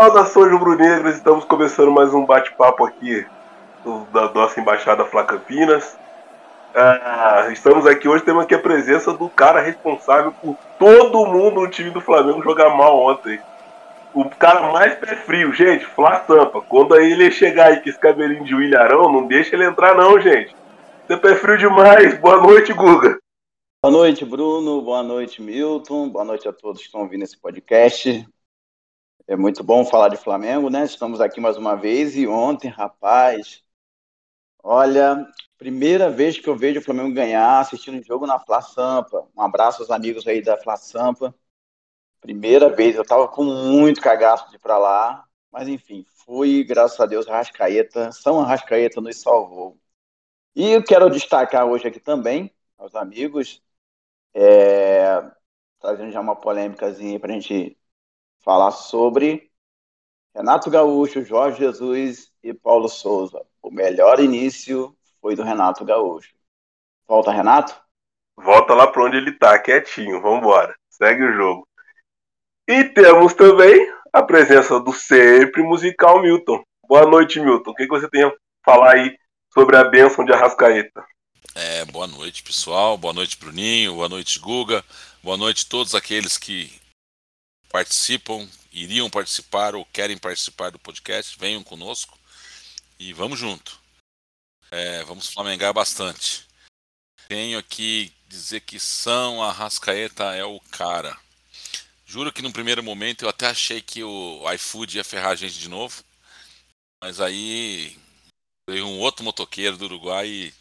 [0.00, 3.26] Saudações rubro-negras, estamos começando mais um bate-papo aqui
[4.10, 5.94] da nossa embaixada Flá Campinas.
[6.74, 11.68] Ah, estamos aqui hoje, temos aqui a presença do cara responsável por todo mundo no
[11.68, 13.38] time do Flamengo jogar mal ontem.
[14.14, 16.62] O cara mais pé frio, gente, Flá Sampa.
[16.62, 20.56] Quando ele chegar aí com esse cabelinho de Willarão, não deixa ele entrar não, gente.
[21.06, 22.16] Você é pé frio demais.
[22.16, 23.18] Boa noite, Guga.
[23.84, 24.80] Boa noite, Bruno.
[24.80, 26.08] Boa noite, Milton.
[26.08, 28.26] Boa noite a todos que estão ouvindo esse podcast.
[29.26, 30.84] É muito bom falar de Flamengo, né?
[30.84, 33.62] Estamos aqui mais uma vez e ontem, rapaz,
[34.62, 35.26] olha,
[35.58, 39.28] primeira vez que eu vejo o Flamengo ganhar assistindo um jogo na Fla Sampa.
[39.36, 41.34] Um abraço aos amigos aí da Fla Sampa.
[42.20, 47.00] Primeira vez, eu tava com muito cagaço de ir pra lá, mas enfim, fui, graças
[47.00, 49.78] a Deus, Arrascaeta, São Arrascaeta nos salvou.
[50.54, 53.62] E eu quero destacar hoje aqui também, aos amigos,
[54.34, 55.22] é,
[55.80, 57.78] trazendo já uma polêmicazinha pra gente
[58.40, 59.50] falar sobre
[60.34, 63.44] Renato Gaúcho, Jorge Jesus e Paulo Souza.
[63.62, 66.34] O melhor início foi do Renato Gaúcho.
[67.06, 67.78] Volta, Renato?
[68.36, 70.20] Volta lá para onde ele tá, quietinho.
[70.22, 70.74] Vambora.
[70.88, 71.68] Segue o jogo.
[72.68, 76.62] E temos também a presença do sempre musical Milton.
[76.88, 77.70] Boa noite, Milton.
[77.70, 78.32] O que, você tem a
[78.64, 79.16] falar aí
[79.52, 81.04] sobre a bênção de Arrascaeta?
[81.54, 82.96] É, boa noite, pessoal.
[82.96, 83.94] Boa noite, Bruninho.
[83.94, 84.84] Boa noite, Guga.
[85.22, 86.79] Boa noite a todos aqueles que
[87.70, 92.18] participam, iriam participar ou querem participar do podcast, venham conosco
[92.98, 93.80] e vamos junto.
[94.70, 96.46] É, vamos flamengar bastante.
[97.28, 101.16] Tenho aqui dizer que São Arrascaeta é o cara.
[102.04, 105.58] Juro que no primeiro momento eu até achei que o iFood ia ferrar a gente
[105.58, 106.04] de novo.
[107.00, 107.96] Mas aí
[108.68, 110.54] veio um outro motoqueiro do Uruguai e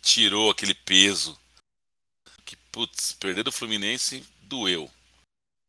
[0.00, 1.38] tirou aquele peso.
[2.44, 4.90] Que, putz, perder do Fluminense doeu.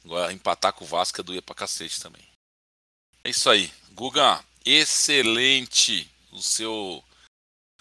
[0.05, 2.21] Agora, empatar com o Vasco é doer pra cacete também.
[3.23, 3.71] É isso aí.
[3.93, 7.03] Guga, excelente o seu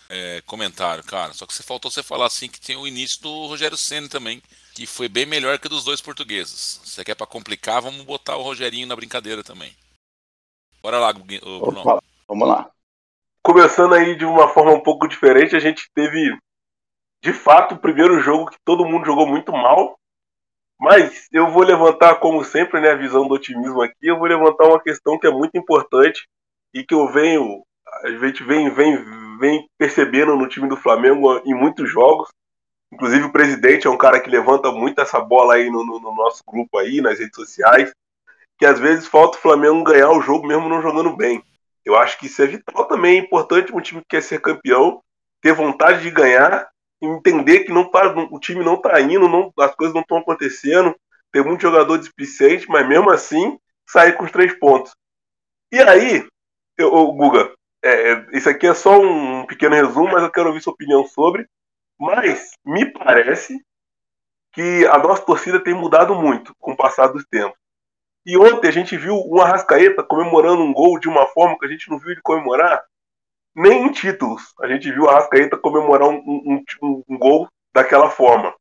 [0.09, 1.33] é, comentário, cara.
[1.33, 4.43] Só que você faltou você falar assim que tem o início do Rogério Senna também,
[4.75, 6.81] que foi bem melhor que dos dois portugueses.
[6.85, 9.75] Você quer para complicar, vamos botar o Rogerinho na brincadeira também.
[10.83, 11.81] Bora lá, Bruno.
[11.81, 12.71] Opa, vamos lá.
[13.43, 16.37] Começando aí de uma forma um pouco diferente, a gente teve
[17.23, 19.99] de fato o primeiro jogo que todo mundo jogou muito mal,
[20.83, 24.67] mas eu vou levantar, como sempre, né, a visão do otimismo aqui, eu vou levantar
[24.67, 26.27] uma questão que é muito importante
[26.75, 27.63] e que eu venho,
[28.03, 28.99] a gente vem, vem,
[29.39, 32.31] vem percebendo no time do Flamengo em muitos jogos.
[32.93, 36.17] Inclusive o presidente é um cara que levanta muito essa bola aí no, no, no
[36.17, 37.93] nosso grupo aí, nas redes sociais,
[38.59, 41.45] que às vezes falta o Flamengo ganhar o jogo mesmo não jogando bem.
[41.85, 45.01] Eu acho que isso é vital também, é importante um time que quer ser campeão,
[45.41, 46.72] ter vontade de ganhar
[47.03, 50.95] entender que não tá, o time não está indo, não, as coisas não estão acontecendo,
[51.33, 54.93] tem muito jogador displicente, mas mesmo assim sair com os três pontos.
[55.73, 56.27] E aí,
[56.79, 57.53] eu, Guga,
[57.83, 61.07] é, é, isso aqui é só um pequeno resumo, mas eu quero ouvir sua opinião
[61.07, 61.47] sobre.
[61.99, 63.59] Mas me parece
[64.53, 67.59] que a nossa torcida tem mudado muito com o passar dos tempos.
[68.25, 71.69] E ontem a gente viu o Arrascaeta comemorando um gol de uma forma que a
[71.69, 72.83] gente não viu ele comemorar
[73.55, 74.43] nem em títulos.
[74.61, 78.55] A gente viu a Arrascaeta comemorar um, um, um, um, gol daquela forma.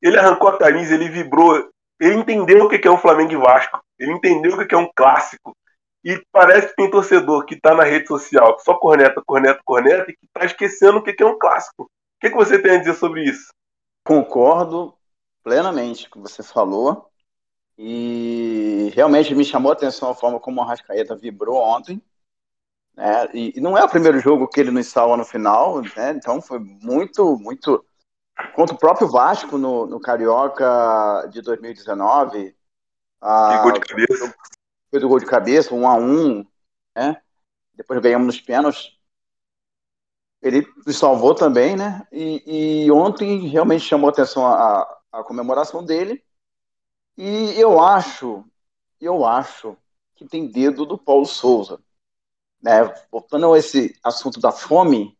[0.00, 3.80] Ele arrancou a camisa, ele vibrou, ele entendeu o que é um Flamengo e Vasco,
[3.98, 5.56] ele entendeu o que é um clássico.
[6.04, 10.16] E parece que tem torcedor que está na rede social só corneta, corneta, corneta e
[10.16, 11.84] que está esquecendo o que é um clássico.
[11.84, 11.88] O
[12.20, 13.52] que, que você tem a dizer sobre isso?
[14.04, 14.94] Concordo
[15.44, 17.08] plenamente com o que você falou.
[17.78, 22.02] E realmente me chamou a atenção a forma como o Arrascaeta vibrou ontem.
[22.96, 23.28] Né?
[23.32, 26.12] E, e, não é o primeiro jogo que ele nos salva no final, né?
[26.12, 27.84] então foi muito, muito.
[28.54, 32.54] Contra o próprio Vasco no, no Carioca de 2019.
[33.20, 34.34] Ah, gol de cabeça.
[34.90, 36.44] Foi do gol de cabeça, um a um,
[36.94, 37.20] né?
[37.74, 38.98] Depois ganhamos nos pênaltis.
[40.42, 42.06] Ele nos salvou também, né?
[42.10, 46.22] E, e ontem realmente chamou a atenção a, a comemoração dele.
[47.16, 48.44] E eu acho,
[49.00, 49.76] eu acho
[50.16, 51.80] que tem dedo do Paulo Souza
[52.62, 55.16] né, voltando a esse assunto da fome,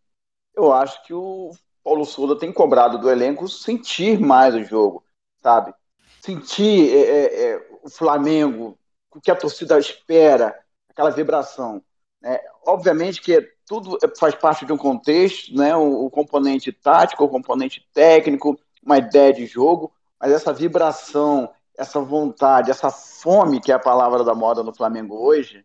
[0.55, 1.51] eu acho que o
[1.83, 5.05] Paulo Souza tem cobrado do elenco sentir mais o jogo,
[5.43, 5.75] sabe?
[6.21, 8.79] Sentir é, é, é, o Flamengo,
[9.11, 10.57] o que a torcida espera,
[10.89, 11.83] aquela vibração.
[12.21, 12.39] Né?
[12.65, 15.75] Obviamente que tudo faz parte de um contexto, né?
[15.77, 22.01] o, o componente tático, o componente técnico, uma ideia de jogo, mas essa vibração, essa
[22.01, 25.65] vontade, essa fome, que é a palavra da moda no Flamengo hoje,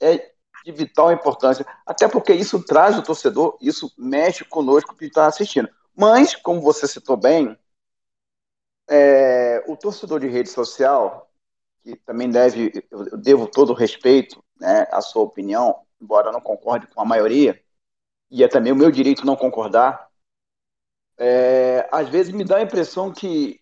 [0.00, 0.33] é
[0.64, 5.68] de vital importância, até porque isso traz o torcedor, isso mexe conosco que está assistindo.
[5.94, 7.56] Mas, como você citou bem,
[8.88, 11.30] é, o torcedor de rede social,
[11.82, 16.40] que também deve, eu devo todo o respeito né, à sua opinião, embora eu não
[16.40, 17.62] concorde com a maioria,
[18.30, 20.08] e é também o meu direito não concordar,
[21.18, 23.60] é, às vezes me dá a impressão que,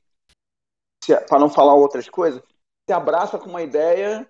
[1.28, 2.40] para não falar outras coisas,
[2.88, 4.26] se abraça com uma ideia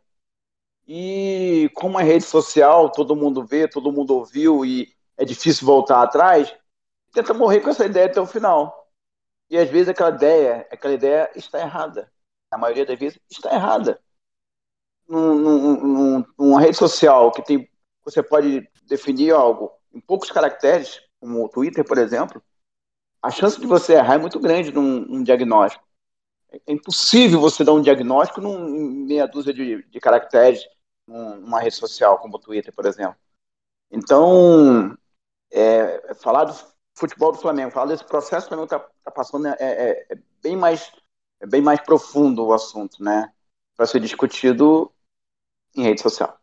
[0.94, 6.02] e com uma rede social, todo mundo vê, todo mundo ouviu e é difícil voltar
[6.02, 6.54] atrás,
[7.14, 8.92] tenta morrer com essa ideia até o final.
[9.48, 12.12] E às vezes aquela ideia, aquela ideia está errada.
[12.50, 13.98] Na maioria das vezes está errada.
[15.08, 17.66] Num, num, numa rede social que tem,
[18.04, 22.42] você pode definir algo em poucos caracteres, como o Twitter, por exemplo,
[23.22, 25.82] a chance de você errar é muito grande num, num diagnóstico.
[26.66, 30.62] É impossível você dar um diagnóstico num, em meia dúzia de, de caracteres
[31.06, 33.16] numa rede social, como o Twitter, por exemplo.
[33.90, 34.96] Então,
[35.50, 36.54] é, falar do
[36.94, 40.18] futebol do Flamengo, falar desse processo que o Flamengo está tá passando é, é, é,
[40.42, 40.90] bem mais,
[41.40, 43.32] é bem mais profundo o assunto, né?
[43.76, 44.92] Para ser discutido
[45.74, 46.38] em rede social.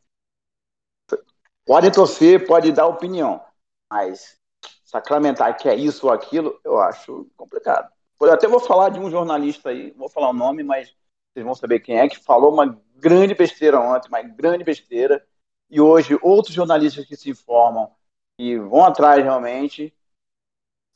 [1.65, 3.44] Pode torcer, pode dar opinião,
[3.91, 4.39] mas
[4.83, 7.91] sacramentar que é isso ou aquilo, eu acho complicado.
[8.19, 10.94] Eu até vou falar de um jornalista aí, vou falar o nome, mas
[11.33, 15.25] vocês vão saber quem é, que falou uma grande besteira ontem, uma grande besteira,
[15.69, 17.91] e hoje outros jornalistas que se informam
[18.37, 19.93] e vão atrás realmente,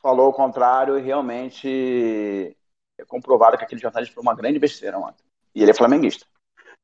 [0.02, 2.58] falou o contrário e realmente
[2.98, 5.24] é comprovado que aquele jornalista foi uma grande besteira ontem.
[5.54, 6.26] E ele é flamenguista.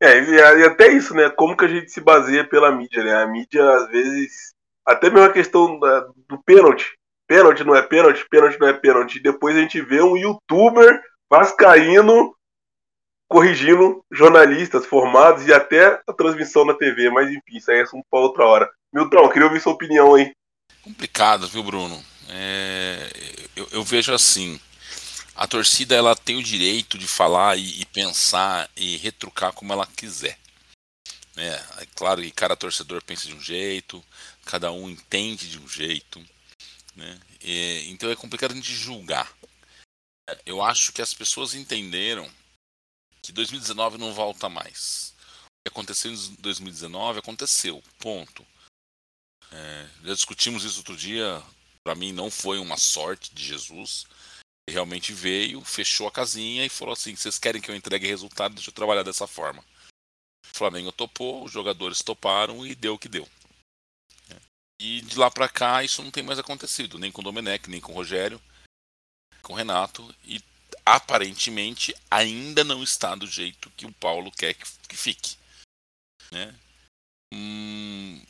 [0.01, 1.29] É, e até isso, né?
[1.29, 3.15] Como que a gente se baseia pela mídia, né?
[3.15, 4.53] A mídia, às vezes,
[4.85, 6.97] até mesmo a questão da, do pênalti.
[7.27, 9.19] Pênalti não é pênalti, pênalti não é pênalti.
[9.19, 12.33] Depois a gente vê um youtuber vascaíno
[13.29, 17.09] corrigindo jornalistas formados e até a transmissão na TV.
[17.11, 18.69] Mas enfim, isso aí é assunto para outra hora.
[18.91, 20.33] Milton, queria ouvir sua opinião aí.
[20.81, 22.03] Complicado, viu, Bruno?
[22.29, 23.09] É,
[23.55, 24.59] eu, eu, vejo assim.
[25.35, 29.87] A torcida ela tem o direito de falar e, e pensar e retrucar como ela
[29.95, 30.37] quiser.
[31.37, 34.03] É, é claro que cada torcedor pensa de um jeito,
[34.45, 36.19] cada um entende de um jeito.
[36.95, 37.19] Né?
[37.43, 39.31] E, então é complicado a gente julgar.
[40.45, 42.29] Eu acho que as pessoas entenderam
[43.29, 45.13] que 2019 não volta mais.
[45.21, 48.45] O que aconteceu em 2019 aconteceu, ponto.
[49.51, 51.41] É, já discutimos isso outro dia.
[51.83, 54.05] Para mim, não foi uma sorte de Jesus.
[54.67, 58.55] Ele realmente veio, fechou a casinha e falou assim: vocês querem que eu entregue resultado?
[58.55, 59.63] Deixa eu trabalhar dessa forma.
[60.51, 63.29] O Flamengo topou, os jogadores toparam e deu o que deu.
[64.81, 67.81] E de lá para cá isso não tem mais acontecido, nem com o Domenech, nem
[67.81, 68.41] com o Rogério,
[69.43, 70.41] com o Renato e
[70.85, 75.37] aparentemente ainda não está do jeito que o Paulo quer que, que fique.
[76.31, 76.55] Né?
[77.33, 78.23] Hum,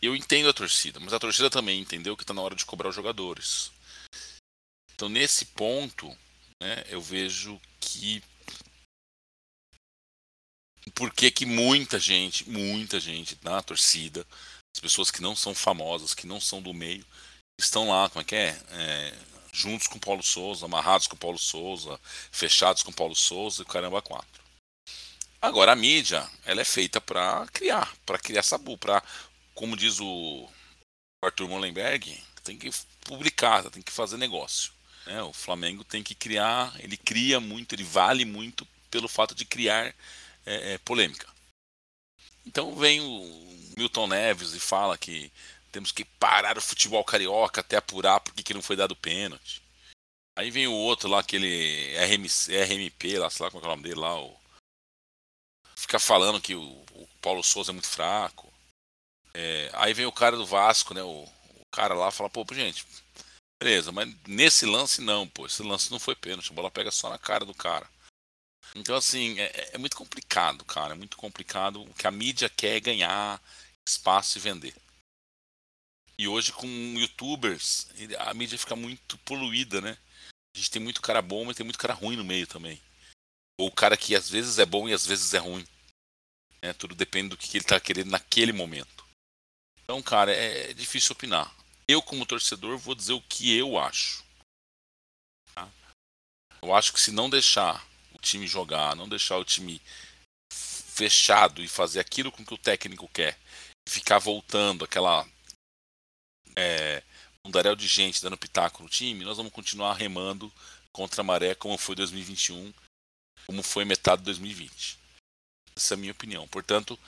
[0.00, 2.88] eu entendo a torcida, mas a torcida também entendeu que está na hora de cobrar
[2.88, 3.72] os jogadores.
[4.94, 6.08] Então nesse ponto,
[6.62, 8.22] né, eu vejo que
[10.94, 14.26] por que, que muita gente, muita gente na torcida
[14.74, 17.04] as pessoas que não são famosas, que não são do meio,
[17.60, 18.48] estão lá, como é que é?
[18.70, 19.14] é
[19.52, 21.98] juntos com Paulo Souza, amarrados com Paulo Souza,
[22.30, 24.42] fechados com Paulo Souza e caramba quatro.
[25.40, 29.02] Agora a mídia, ela é feita para criar, para criar sabu, para,
[29.54, 30.48] como diz o
[31.22, 32.70] Arthur Mullenberg, tem que
[33.02, 34.72] publicar, tem que fazer negócio.
[35.06, 35.22] Né?
[35.22, 39.94] O Flamengo tem que criar, ele cria muito, ele vale muito pelo fato de criar
[40.44, 41.28] é, é, polêmica.
[42.44, 45.30] Então vem o Milton Neves e fala que
[45.72, 49.62] temos que parar o futebol carioca até apurar porque que não foi dado pênalti.
[50.36, 53.70] Aí vem o outro lá, aquele RMC, RMP, lá, sei lá como é, é o
[53.70, 54.38] nome dele lá, o...
[55.76, 58.52] fica falando que o, o, Paulo Souza é muito fraco.
[59.34, 61.02] É, aí vem o cara do Vasco, né?
[61.02, 62.86] O, o cara lá fala, pô, gente,
[63.60, 67.10] beleza, mas nesse lance não, pô, esse lance não foi pênalti, a bola pega só
[67.10, 67.90] na cara do cara.
[68.76, 71.82] Então, assim, é, é muito complicado, cara, é muito complicado.
[71.82, 73.42] O que a mídia quer é ganhar,
[73.84, 74.74] espaço e vender.
[76.18, 79.96] E hoje com youtubers, a mídia fica muito poluída, né?
[80.54, 82.82] A gente tem muito cara bom, mas tem muito cara ruim no meio também.
[83.60, 85.64] Ou o cara que às vezes é bom e às vezes é ruim.
[86.60, 89.06] É, tudo depende do que ele está querendo naquele momento.
[89.84, 91.54] Então, cara, é, é difícil opinar.
[91.86, 94.24] Eu, como torcedor, vou dizer o que eu acho.
[95.54, 95.70] Tá?
[96.60, 99.80] Eu acho que se não deixar o time jogar, não deixar o time
[100.52, 103.38] fechado e fazer aquilo com que o técnico quer,
[103.88, 105.24] ficar voltando aquela
[106.58, 107.02] é,
[107.44, 110.52] um daréu de gente dando pitaco no time, nós vamos continuar remando
[110.92, 112.74] contra a maré como foi 2021,
[113.46, 114.98] como foi metade de 2020.
[115.76, 116.48] Essa é a minha opinião.
[116.48, 116.98] Portanto,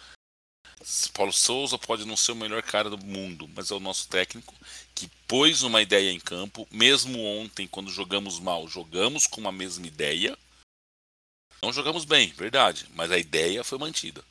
[1.12, 4.54] Paulo Souza pode não ser o melhor cara do mundo, mas é o nosso técnico
[4.94, 6.68] que pôs uma ideia em campo.
[6.70, 10.38] Mesmo ontem, quando jogamos mal, jogamos com a mesma ideia.
[11.60, 14.24] Não jogamos bem, verdade, mas a ideia foi mantida.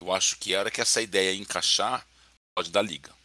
[0.00, 2.06] Eu acho que a hora que essa ideia encaixar,
[2.56, 3.17] pode dar liga.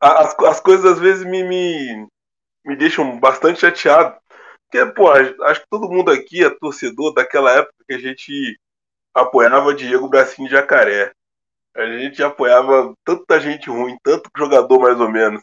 [0.00, 2.08] As, as coisas às vezes me, me,
[2.64, 4.16] me deixam bastante chateado.
[4.70, 8.58] Porque, pô, acho que todo mundo aqui é torcedor daquela época que a gente
[9.12, 11.12] apoiava Diego Bracinho de Jacaré.
[11.74, 15.42] A gente apoiava tanta gente ruim, tanto jogador mais ou menos.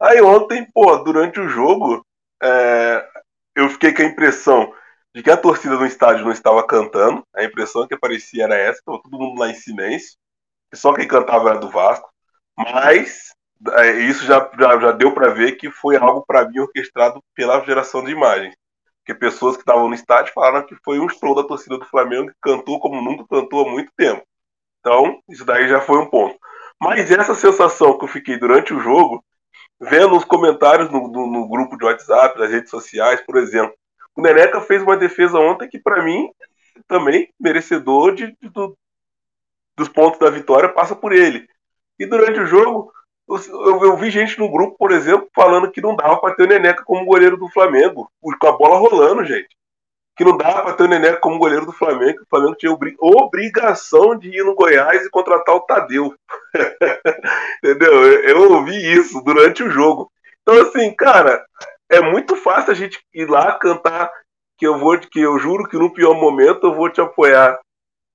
[0.00, 2.04] Aí ontem, pô, durante o jogo,
[2.42, 3.08] é,
[3.54, 4.72] eu fiquei com a impressão
[5.14, 7.24] de que a torcida no estádio não estava cantando.
[7.34, 10.18] A impressão que aparecia era essa, estava todo mundo lá em silêncio.
[10.74, 12.10] Só quem cantava era do Vasco.
[12.56, 13.32] Mas
[14.08, 18.04] isso já, já, já deu para ver que foi algo para mim orquestrado pela geração
[18.04, 18.54] de imagens.
[18.98, 22.28] Porque pessoas que estavam no estádio falaram que foi um show da torcida do Flamengo
[22.28, 24.22] que cantou como nunca cantou há muito tempo.
[24.80, 26.36] Então, isso daí já foi um ponto.
[26.80, 29.24] Mas essa sensação que eu fiquei durante o jogo,
[29.80, 33.74] vendo os comentários no, no, no grupo de WhatsApp, nas redes sociais, por exemplo,
[34.14, 36.28] o Neneca fez uma defesa ontem que, para mim,
[36.86, 38.76] também merecedor de, de, do,
[39.76, 41.46] dos pontos da vitória, passa por ele.
[41.98, 42.92] E durante o jogo,
[43.28, 46.46] eu, eu, vi gente no grupo, por exemplo, falando que não dava para ter o
[46.46, 49.48] Neneca como goleiro do Flamengo, com a bola rolando, gente.
[50.16, 52.76] Que não dava para ter o Neneca como goleiro do Flamengo, que o Flamengo tinha
[53.00, 56.14] obrigação de ir no Goiás e contratar o Tadeu.
[57.62, 57.92] Entendeu?
[57.92, 60.10] Eu, eu ouvi isso durante o jogo.
[60.42, 61.44] Então, assim, cara,
[61.90, 64.10] é muito fácil a gente ir lá cantar
[64.56, 67.58] que eu vou, que eu juro que no pior momento eu vou te apoiar,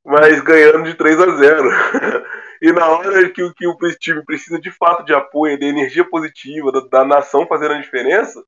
[0.05, 1.69] mas ganhando de 3 a 0.
[2.61, 6.71] E na hora que, que o time precisa de fato de apoio, de energia positiva,
[6.71, 8.43] da, da nação fazendo a diferença,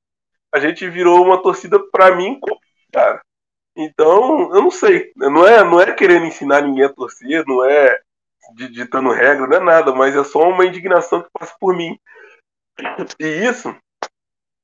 [0.52, 2.38] a gente virou uma torcida, para mim,
[2.92, 3.20] cara.
[3.76, 5.12] Então, eu não sei.
[5.16, 8.00] Não é, não é querendo ensinar ninguém a torcer, não é
[8.70, 11.98] ditando regra, não é nada, mas é só uma indignação que passa por mim.
[13.18, 13.74] E isso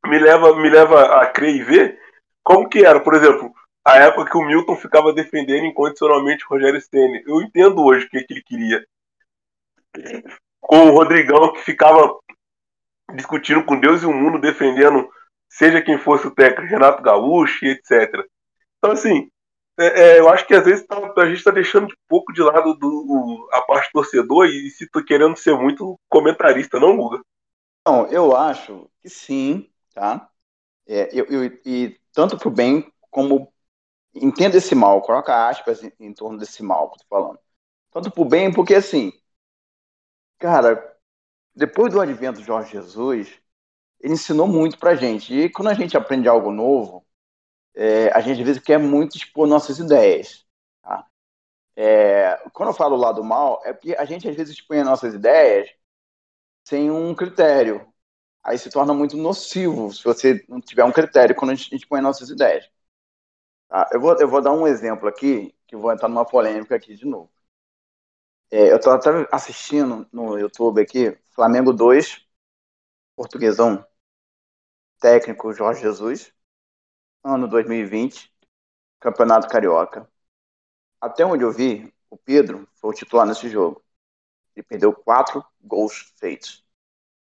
[0.07, 1.99] me leva, me leva a crer e ver
[2.45, 3.53] como que era, por exemplo,
[3.85, 7.23] a época que o Milton ficava defendendo incondicionalmente o Rogério Ceni.
[7.27, 8.87] Eu entendo hoje o que, que ele queria
[10.61, 12.17] com o Rodrigão que ficava
[13.15, 15.09] discutindo com Deus e o mundo, defendendo
[15.49, 18.25] seja quem fosse o técnico, Renato Gaúcho etc.
[18.79, 19.31] Então, assim,
[19.79, 22.43] é, é, eu acho que às vezes tá, a gente está deixando de pouco de
[22.43, 27.21] lado do, a parte torcedor e se tô querendo ser muito comentarista, não, Guga?
[27.87, 30.29] Não, eu acho que sim, tá?
[30.87, 33.53] É, eu, eu, e tanto pro bem como
[34.15, 37.39] entenda esse mal, coloca aspas em, em torno desse mal que eu tô falando.
[37.93, 39.13] Tanto pro bem, porque assim,
[40.41, 40.97] Cara,
[41.55, 43.41] depois do advento de Jorge Jesus,
[44.01, 45.35] ele ensinou muito pra gente.
[45.35, 47.07] E quando a gente aprende algo novo,
[47.75, 50.47] é, a gente às vezes quer muito expor nossas ideias.
[50.83, 51.07] Tá?
[51.77, 55.71] É, quando eu falo lado mal, é porque a gente às vezes expõe nossas ideias
[56.65, 57.87] sem um critério.
[58.45, 62.01] Aí se torna muito nocivo se você não tiver um critério quando a gente expõe
[62.03, 62.69] nossas ideias.
[63.69, 63.89] Tá?
[63.93, 67.07] Eu, vou, eu vou dar um exemplo aqui, que vou entrar numa polêmica aqui de
[67.07, 67.31] novo.
[68.51, 72.27] É, eu estava assistindo no YouTube aqui, Flamengo 2,
[73.17, 73.87] Portuguesão,
[75.01, 76.33] técnico Jorge Jesus,
[77.25, 78.33] ano 2020,
[79.01, 80.11] Campeonato Carioca.
[81.01, 83.85] Até onde eu vi, o Pedro foi o titular nesse jogo.
[84.57, 86.65] Ele perdeu quatro gols feitos.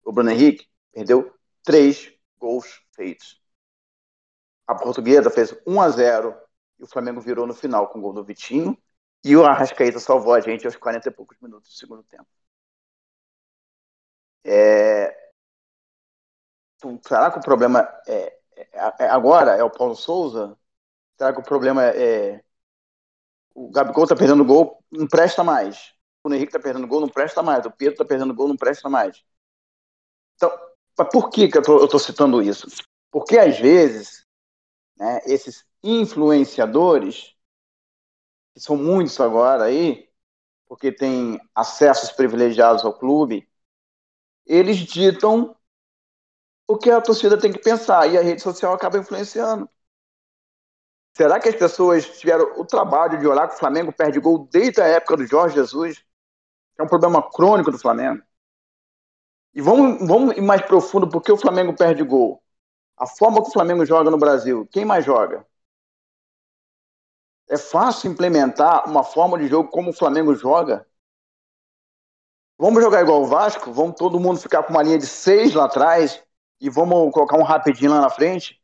[0.04, 3.42] O Bruno Henrique perdeu três gols feitos.
[4.68, 6.36] A portuguesa fez 1 a 0
[6.80, 8.78] e o Flamengo virou no final com o gol do Vitinho
[9.24, 12.28] e o Arrascaeta salvou a gente aos 40 e poucos minutos do segundo tempo.
[14.44, 15.16] É...
[17.08, 20.58] Será que o problema é, é, é, agora é o Paulo Souza?
[21.18, 22.44] Será que o problema é, é
[23.56, 25.94] o Gabigol tá perdendo gol, não presta mais.
[26.24, 27.66] O Henrique tá perdendo gol, não presta mais.
[27.66, 29.24] O Pedro tá perdendo gol, não presta mais.
[30.36, 30.52] Então,
[31.12, 32.68] por que, que eu, tô, eu tô citando isso?
[33.12, 34.26] Porque às vezes,
[34.98, 37.33] né, esses influenciadores
[38.54, 40.10] que são muitos agora aí,
[40.68, 43.48] porque tem acessos privilegiados ao clube,
[44.46, 45.56] eles ditam
[46.68, 49.70] o que a torcida tem que pensar e a rede social acaba influenciando.
[51.16, 54.82] Será que as pessoas tiveram o trabalho de olhar que o Flamengo perde gol desde
[54.82, 56.04] a época do Jorge Jesus?
[56.80, 58.24] É um problema crônico do Flamengo.
[59.54, 62.42] E vamos, vamos ir mais profundo, por que o Flamengo perde gol?
[62.98, 65.46] A forma que o Flamengo joga no Brasil, quem mais joga?
[67.50, 70.86] É fácil implementar uma forma de jogo como o Flamengo joga.
[72.58, 73.72] Vamos jogar igual o Vasco?
[73.72, 76.22] Vamos todo mundo ficar com uma linha de seis lá atrás
[76.62, 78.62] e vamos colocar um rapidinho lá na frente?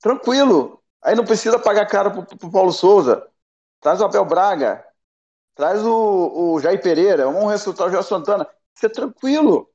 [0.00, 0.82] Tranquilo.
[1.02, 3.26] Aí não precisa pagar caro pro, pro Paulo Souza.
[3.80, 4.84] Traz o Abel Braga.
[5.54, 7.26] Traz o, o Jair Pereira.
[7.26, 8.48] Vamos ressuscitar o João Santana.
[8.74, 9.70] Isso é tranquilo.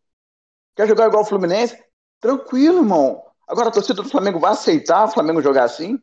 [0.76, 1.82] Quer jogar igual o Fluminense?
[2.20, 3.24] Tranquilo, irmão.
[3.48, 6.02] Agora a torcida do Flamengo vai aceitar o Flamengo jogar assim?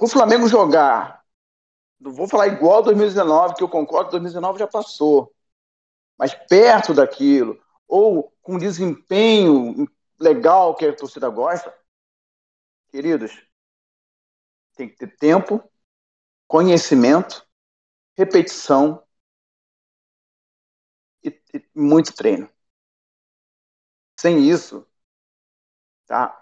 [0.00, 1.24] O Flamengo jogar,
[2.00, 5.32] não vou falar igual 2019, que eu concordo, 2019 já passou,
[6.18, 11.74] mas perto daquilo, ou com desempenho legal que a torcida gosta,
[12.90, 13.32] queridos,
[14.74, 15.62] tem que ter tempo,
[16.46, 17.46] conhecimento,
[18.16, 19.02] repetição
[21.24, 22.48] e, e muito treino.
[24.18, 24.86] Sem isso,
[26.06, 26.41] tá?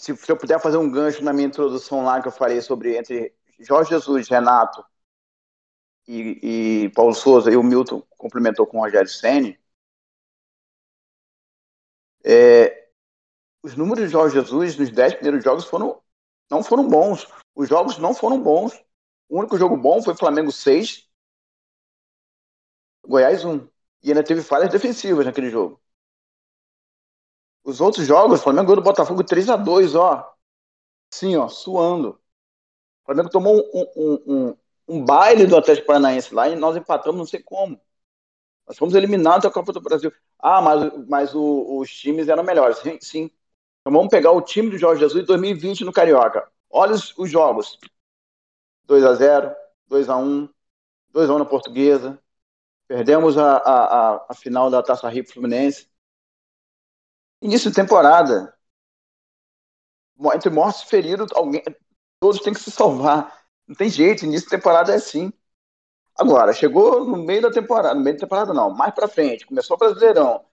[0.00, 2.96] Se, se, eu puder fazer um gancho na minha introdução lá que eu falei sobre
[2.96, 4.84] entre Jorge Jesus, Renato
[6.06, 9.58] e, e Paulo Souza e o Milton complementou com o Rogério Senni,
[12.24, 12.90] é,
[13.62, 16.02] os números de Jorge Jesus nos dez primeiros jogos foram,
[16.50, 17.26] não foram bons.
[17.54, 18.72] Os jogos não foram bons.
[19.28, 21.08] O único jogo bom foi Flamengo 6,
[23.06, 23.68] Goiás 1.
[24.02, 25.80] E ainda teve falhas defensivas naquele jogo.
[27.64, 30.32] Os outros jogos, o Flamengo ganhou do Botafogo 3 a 2 ó.
[31.10, 32.10] Sim, ó, suando.
[33.02, 34.56] O Flamengo tomou um, um, um,
[34.88, 37.80] um baile do Atlético Paranaense lá e nós empatamos não sei como.
[38.66, 40.12] Nós fomos eliminados da Copa do Brasil.
[40.38, 42.78] Ah, mas, mas o, os times eram melhores.
[42.78, 43.30] Sim, sim.
[43.80, 46.48] Então vamos pegar o time do Jorge Jesus em 2020 no Carioca.
[46.70, 47.78] Olha os, os jogos.
[48.84, 49.54] 2 a 0
[49.88, 50.48] 2 a 1
[51.10, 52.18] 2 a 1 na Portuguesa.
[52.88, 55.89] Perdemos a, a, a, a final da Taça Rio Fluminense.
[57.42, 58.54] Início de temporada.
[60.34, 61.62] Entre mortos e feridos, alguém,
[62.20, 63.44] todos têm que se salvar.
[63.66, 65.32] Não tem jeito, início de temporada é assim.
[66.16, 69.76] Agora, chegou no meio da temporada, no meio da temporada não, mais para frente, começou
[69.76, 70.44] o Brasileirão,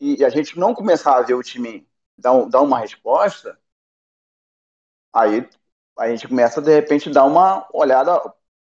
[0.00, 3.58] e, e, a gente não começar a ver o time dar, dar uma resposta,
[5.12, 5.48] aí
[5.98, 8.20] a gente começa, de repente, dar uma olhada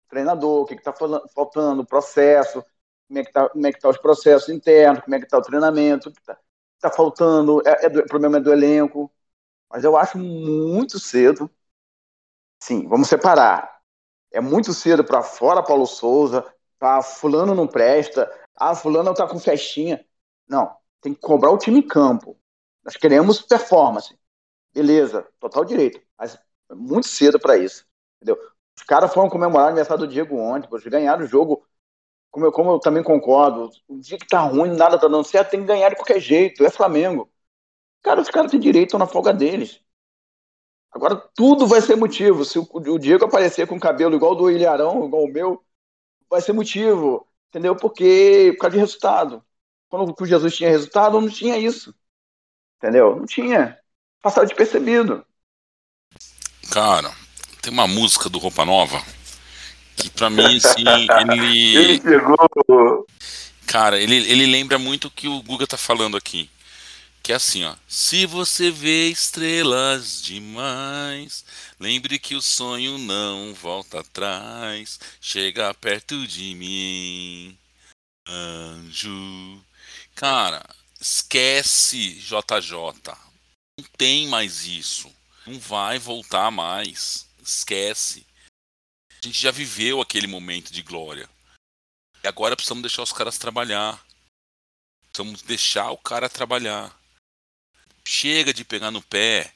[0.10, 2.63] treinador, o que está faltando, o processo,
[3.07, 6.10] como é que está é tá os processos internos, como é que está o treinamento,
[6.10, 6.38] o que está
[6.80, 9.12] tá faltando, é, é do, o problema é do elenco.
[9.70, 11.50] Mas eu acho muito cedo.
[12.62, 13.80] Sim, vamos separar.
[14.32, 16.46] É muito cedo para fora Paulo Souza,
[16.80, 20.06] para fulano não presta, ah, fulano está com festinha.
[20.48, 22.38] Não, tem que cobrar o time em campo.
[22.84, 24.18] Nós queremos performance.
[24.74, 26.02] Beleza, total direito.
[26.18, 26.36] Mas
[26.70, 27.86] é muito cedo para isso.
[28.18, 28.38] Entendeu?
[28.78, 31.66] Os caras foram comemorar o aniversário do Diego ontem, eles ganharam o jogo.
[32.38, 35.50] Como eu, como eu também concordo, o dia que tá ruim, nada tá dando certo,
[35.50, 36.63] tem que ganhar de qualquer jeito.
[36.63, 37.28] É Flamengo.
[38.04, 39.82] Cara, os caras têm direito na folga deles.
[40.91, 42.45] Agora tudo vai ser motivo.
[42.45, 45.65] Se o, o Diego aparecer com cabelo igual do Ilharão, igual o meu,
[46.30, 47.28] vai ser motivo.
[47.50, 47.76] Entendeu?
[47.76, 49.43] Porque por causa de resultado.
[49.89, 51.91] Quando o Jesus tinha resultado, não tinha isso.
[52.78, 53.15] Entendeu?
[53.15, 53.80] Não tinha.
[54.21, 55.26] Passaram despercebido.
[56.71, 57.12] Cara,
[57.63, 59.16] tem uma música do Roupa Nova
[59.97, 61.75] que pra mim, assim, ele.
[61.77, 63.07] Ele chegou.
[63.65, 66.49] Cara, ele, ele lembra muito o que o Guga tá falando aqui.
[67.21, 67.75] Que é assim, ó.
[67.86, 71.43] Se você vê estrelas demais,
[71.77, 74.97] lembre que o sonho não volta atrás.
[75.19, 77.57] Chega perto de mim,
[78.25, 79.62] anjo.
[80.15, 80.65] Cara,
[81.01, 83.13] esquece JJ.
[83.77, 85.12] Não tem mais isso.
[85.45, 87.27] Não vai voltar mais.
[87.43, 88.27] Esquece.
[89.21, 91.30] A gente já viveu aquele momento de glória.
[92.23, 94.06] E agora precisamos deixar os caras trabalhar.
[95.12, 96.95] Precisamos deixar o cara trabalhar.
[98.06, 99.51] Chega de pegar no pé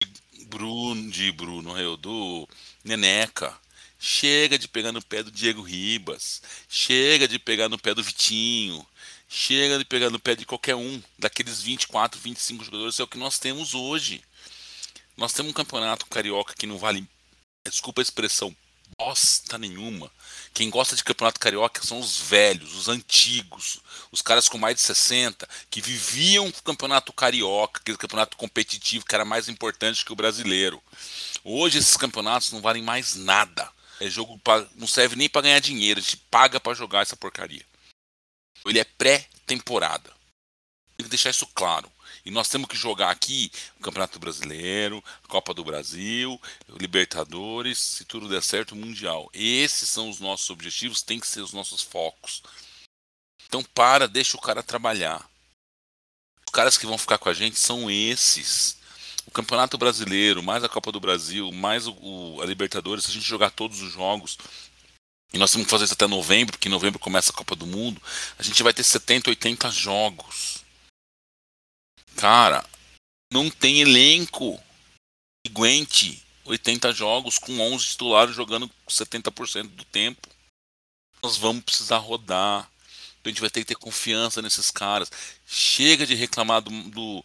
[0.00, 2.48] de Bruno, de Bruno, eu, do
[2.82, 3.58] Neneca.
[3.98, 6.42] Chega de pegar no pé do Diego Ribas.
[6.68, 8.86] Chega de pegar no pé do Vitinho.
[9.28, 12.98] Chega de pegar no pé de qualquer um daqueles 24, 25 jogadores.
[12.98, 14.22] É o que nós temos hoje.
[15.16, 17.06] Nós temos um campeonato carioca que não vale,
[17.64, 18.54] desculpa a expressão,
[18.98, 20.10] bosta nenhuma.
[20.52, 24.82] Quem gosta de campeonato carioca são os velhos, os antigos, os caras com mais de
[24.82, 30.16] 60, que viviam o campeonato carioca, aquele campeonato competitivo que era mais importante que o
[30.16, 30.82] brasileiro.
[31.44, 33.70] Hoje esses campeonatos não valem mais nada.
[34.00, 37.16] É jogo pra, não serve nem para ganhar dinheiro, a gente paga para jogar essa
[37.16, 37.64] porcaria.
[38.64, 40.10] Ele é pré-temporada.
[40.96, 41.90] Tem que deixar isso claro.
[42.26, 48.28] E nós temos que jogar aqui o Campeonato Brasileiro, Copa do Brasil, Libertadores, se tudo
[48.28, 49.30] der certo, o Mundial.
[49.32, 52.42] Esses são os nossos objetivos, tem que ser os nossos focos.
[53.46, 55.24] Então para, deixa o cara trabalhar.
[56.44, 58.76] Os caras que vão ficar com a gente são esses.
[59.24, 63.14] O Campeonato Brasileiro, mais a Copa do Brasil, mais o, o, a Libertadores, se a
[63.14, 64.36] gente jogar todos os jogos,
[65.32, 67.66] e nós temos que fazer isso até novembro, porque em novembro começa a Copa do
[67.66, 68.02] Mundo,
[68.36, 70.65] a gente vai ter 70, 80 jogos.
[72.16, 72.64] Cara,
[73.30, 74.58] não tem elenco
[75.44, 80.28] que aguente 80 jogos com 11 titulares jogando 70% do tempo.
[81.22, 82.70] Nós vamos precisar rodar.
[83.20, 85.10] Então a gente vai ter que ter confiança nesses caras.
[85.44, 87.24] Chega de reclamar do, do,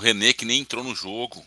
[0.00, 1.44] René que nem entrou no jogo.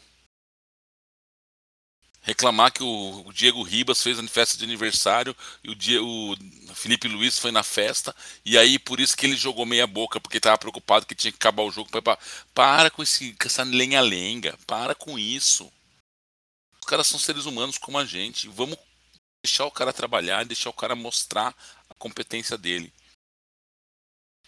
[2.22, 7.40] Reclamar que o, Diego Ribas fez a festa de aniversário e o, o, Felipe Luiz
[7.40, 11.06] foi na festa e aí por isso que ele jogou meia boca porque estava preocupado
[11.06, 11.90] que tinha que acabar o jogo.
[11.90, 12.18] Para,
[12.54, 15.72] para com, esse, com essa lenha-lenga, para com isso.
[16.80, 18.48] Os caras são seres humanos como a gente.
[18.48, 18.78] Vamos
[19.44, 21.56] deixar o cara trabalhar, deixar o cara mostrar
[21.90, 22.94] a competência dele.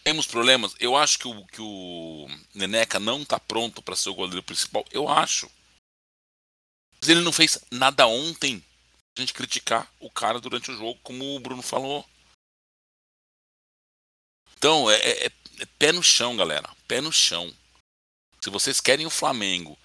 [0.03, 0.75] Temos problemas?
[0.79, 4.83] Eu acho que o, que o Neneca não está pronto para ser o goleiro principal.
[4.91, 5.49] Eu acho.
[7.01, 8.63] Mas ele não fez nada ontem
[9.17, 12.07] a gente criticar o cara durante o jogo, como o Bruno falou.
[14.57, 16.69] Então, é, é, é pé no chão, galera.
[16.87, 17.51] Pé no chão.
[18.43, 19.77] Se vocês querem o Flamengo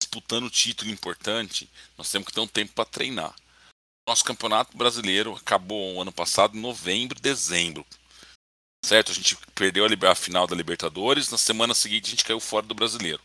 [0.00, 3.34] disputando título importante, nós temos que ter um tempo para treinar.
[4.06, 7.86] Nosso campeonato brasileiro acabou ano passado, em novembro, dezembro.
[8.84, 9.12] Certo?
[9.12, 12.74] A gente perdeu a final da Libertadores, na semana seguinte a gente caiu fora do
[12.74, 13.22] brasileiro.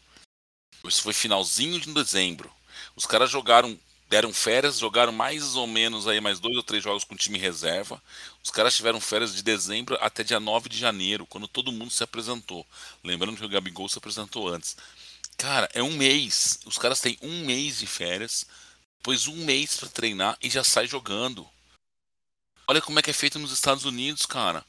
[0.86, 2.56] Isso foi finalzinho de dezembro.
[2.98, 3.80] Os caras jogaram,
[4.10, 8.02] deram férias, jogaram mais ou menos aí mais dois ou três jogos com time reserva.
[8.44, 12.04] Os caras tiveram férias de dezembro até dia 9 de janeiro, quando todo mundo se
[12.04, 12.66] apresentou.
[13.04, 14.76] Lembrando que o Gabigol se apresentou antes.
[15.38, 16.60] Cara, é um mês.
[16.66, 18.48] Os caras têm um mês de férias,
[18.98, 21.48] depois um mês para treinar e já sai jogando.
[22.68, 24.66] Olha como é que é feito nos Estados Unidos, cara.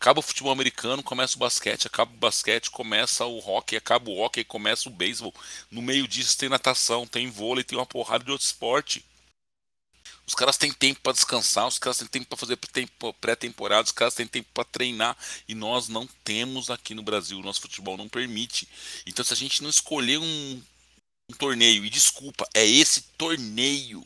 [0.00, 4.16] Acaba o futebol americano, começa o basquete, acaba o basquete, começa o hockey, acaba o
[4.16, 5.34] hockey, começa o beisebol.
[5.70, 9.04] No meio disso tem natação, tem vôlei, tem uma porrada de outro esporte.
[10.26, 12.58] Os caras têm tempo para descansar, os caras têm tempo para fazer
[13.20, 15.14] pré-temporada, os caras têm tempo para treinar
[15.46, 18.66] e nós não temos aqui no Brasil, o nosso futebol não permite.
[19.04, 20.62] Então, se a gente não escolher um,
[21.28, 24.02] um torneio, e desculpa, é esse torneio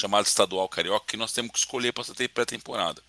[0.00, 3.02] chamado estadual carioca que nós temos que escolher para ter pré-temporada.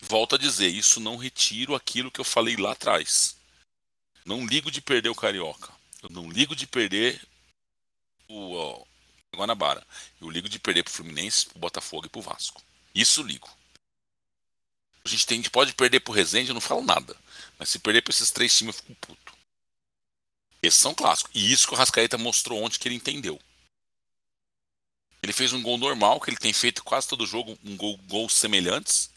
[0.00, 3.36] Volto a dizer, isso não retiro aquilo que eu falei lá atrás.
[4.24, 5.72] Não ligo de perder o Carioca.
[6.02, 7.20] Eu não ligo de perder
[8.28, 8.84] o ó,
[9.34, 9.86] Guanabara.
[10.20, 12.62] Eu ligo de perder pro Fluminense, pro Botafogo e pro Vasco.
[12.94, 13.48] Isso ligo.
[15.04, 17.16] A gente, tem, a gente pode perder pro Resende, eu não falo nada.
[17.58, 19.32] Mas se perder pra esses três times, eu fico puto.
[20.62, 21.30] Esses são clássicos.
[21.34, 23.40] E isso que o Rascaeta mostrou ontem que ele entendeu.
[25.22, 28.34] Ele fez um gol normal, que ele tem feito quase todo jogo, um gol, gols
[28.34, 29.10] semelhantes.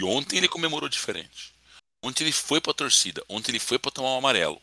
[0.00, 1.54] E ontem ele comemorou diferente.
[2.02, 3.24] Ontem ele foi para a torcida.
[3.28, 4.60] Ontem ele foi para tomar um amarelo.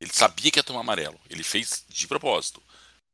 [0.00, 1.20] Ele sabia que ia tomar amarelo.
[1.30, 2.62] Ele fez de propósito.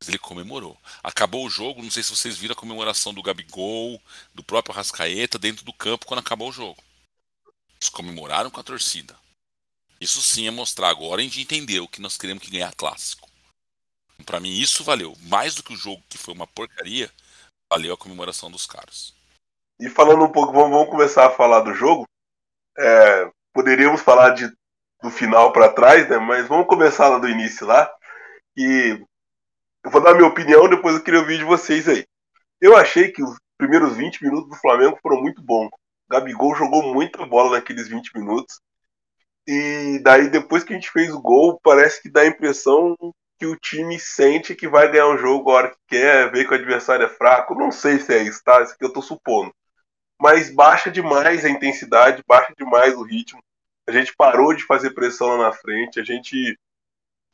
[0.01, 0.79] Mas ele comemorou.
[1.03, 1.83] Acabou o jogo.
[1.83, 4.01] Não sei se vocês viram a comemoração do Gabigol,
[4.35, 6.83] do próprio Rascaeta dentro do campo quando acabou o jogo.
[7.81, 9.17] Eles comemoraram com a torcida.
[10.01, 13.31] Isso sim é mostrar agora a gente entendeu que nós queremos que ganhar clássico.
[14.25, 17.13] Para mim isso valeu mais do que o jogo que foi uma porcaria.
[17.71, 19.15] Valeu a comemoração dos caras.
[19.83, 22.07] E falando um pouco, vamos, vamos começar a falar do jogo.
[22.79, 24.49] É, poderíamos falar de,
[25.03, 26.19] do final para trás, né?
[26.19, 27.93] Mas vamos começar lá do início lá.
[28.57, 29.05] E
[29.85, 32.07] eu vou dar minha opinião, depois eu queria ouvir de vocês aí.
[32.61, 35.69] Eu achei que os primeiros 20 minutos do Flamengo foram muito bons.
[36.09, 38.61] Gabigol jogou muita bola naqueles 20 minutos.
[39.49, 42.97] E daí, depois que a gente fez o gol, parece que dá a impressão
[43.37, 46.53] que o time sente que vai ganhar um jogo a hora que quer, vê que
[46.53, 47.57] o adversário é fraco.
[47.57, 48.63] Não sei se é isso, tá?
[48.63, 49.53] Isso que eu tô supondo
[50.23, 53.43] mas baixa demais a intensidade, baixa demais o ritmo.
[53.89, 56.57] A gente parou de fazer pressão lá na frente, a gente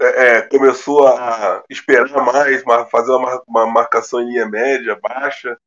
[0.01, 0.07] é,
[0.39, 5.59] é, começou a esperar mais, fazer uma, uma, marcação em linha média, baixa,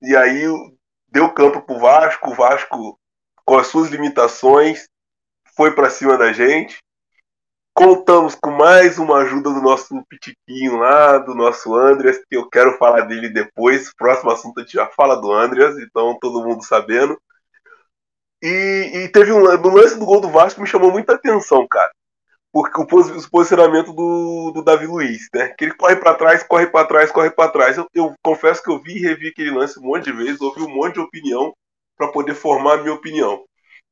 [0.00, 0.44] e aí
[1.08, 2.98] deu campo para o Vasco, o Vasco,
[3.44, 4.88] com as suas limitações,
[5.54, 6.78] foi para cima da gente.
[7.74, 12.76] Contamos com mais uma ajuda do nosso Pitiquinho lá, do nosso Andreas, que eu quero
[12.76, 13.92] falar dele depois.
[13.94, 17.18] Próximo assunto a gente já fala do Andreas, então todo mundo sabendo.
[18.42, 21.90] E, e teve um lance do gol do Vasco me chamou muita atenção, cara.
[22.52, 25.54] Porque o, o posicionamento do, do Davi Luiz, né?
[25.56, 27.78] Que ele corre para trás, corre para trás, corre para trás.
[27.78, 30.60] Eu, eu, confesso que eu vi e revi aquele lance um monte de vezes, ouvi
[30.60, 31.54] um monte de opinião
[31.96, 33.44] para poder formar a minha opinião.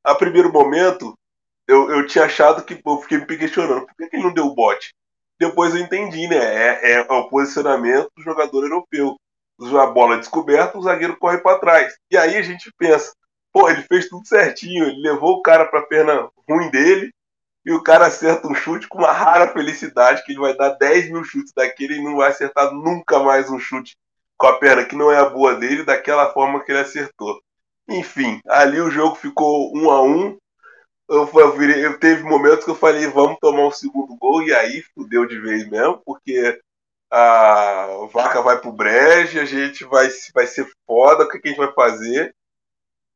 [0.03, 1.15] A primeiro momento,
[1.71, 4.45] eu, eu tinha achado que eu fiquei me questionando por que, que ele não deu
[4.45, 4.93] o bote.
[5.39, 6.35] Depois eu entendi, né?
[6.37, 9.15] É, é, o posicionamento do jogador europeu.
[9.79, 11.93] A bola descoberta, o zagueiro corre para trás.
[12.09, 13.13] E aí a gente pensa,
[13.53, 17.11] pô, ele fez tudo certinho, ele levou o cara para perna ruim dele
[17.63, 21.11] e o cara acerta um chute com uma rara felicidade que ele vai dar 10
[21.11, 23.95] mil chutes daquele e não vai acertar nunca mais um chute
[24.35, 27.39] com a perna que não é a boa dele, daquela forma que ele acertou.
[27.87, 30.37] Enfim, ali o jogo ficou um a um
[31.11, 34.53] eu, eu, virei, eu teve momentos que eu falei, vamos tomar um segundo gol, e
[34.53, 36.59] aí fudeu de vez mesmo, porque
[37.11, 41.51] a vaca vai pro brejo, a gente vai, vai ser foda, o que, que a
[41.51, 42.33] gente vai fazer?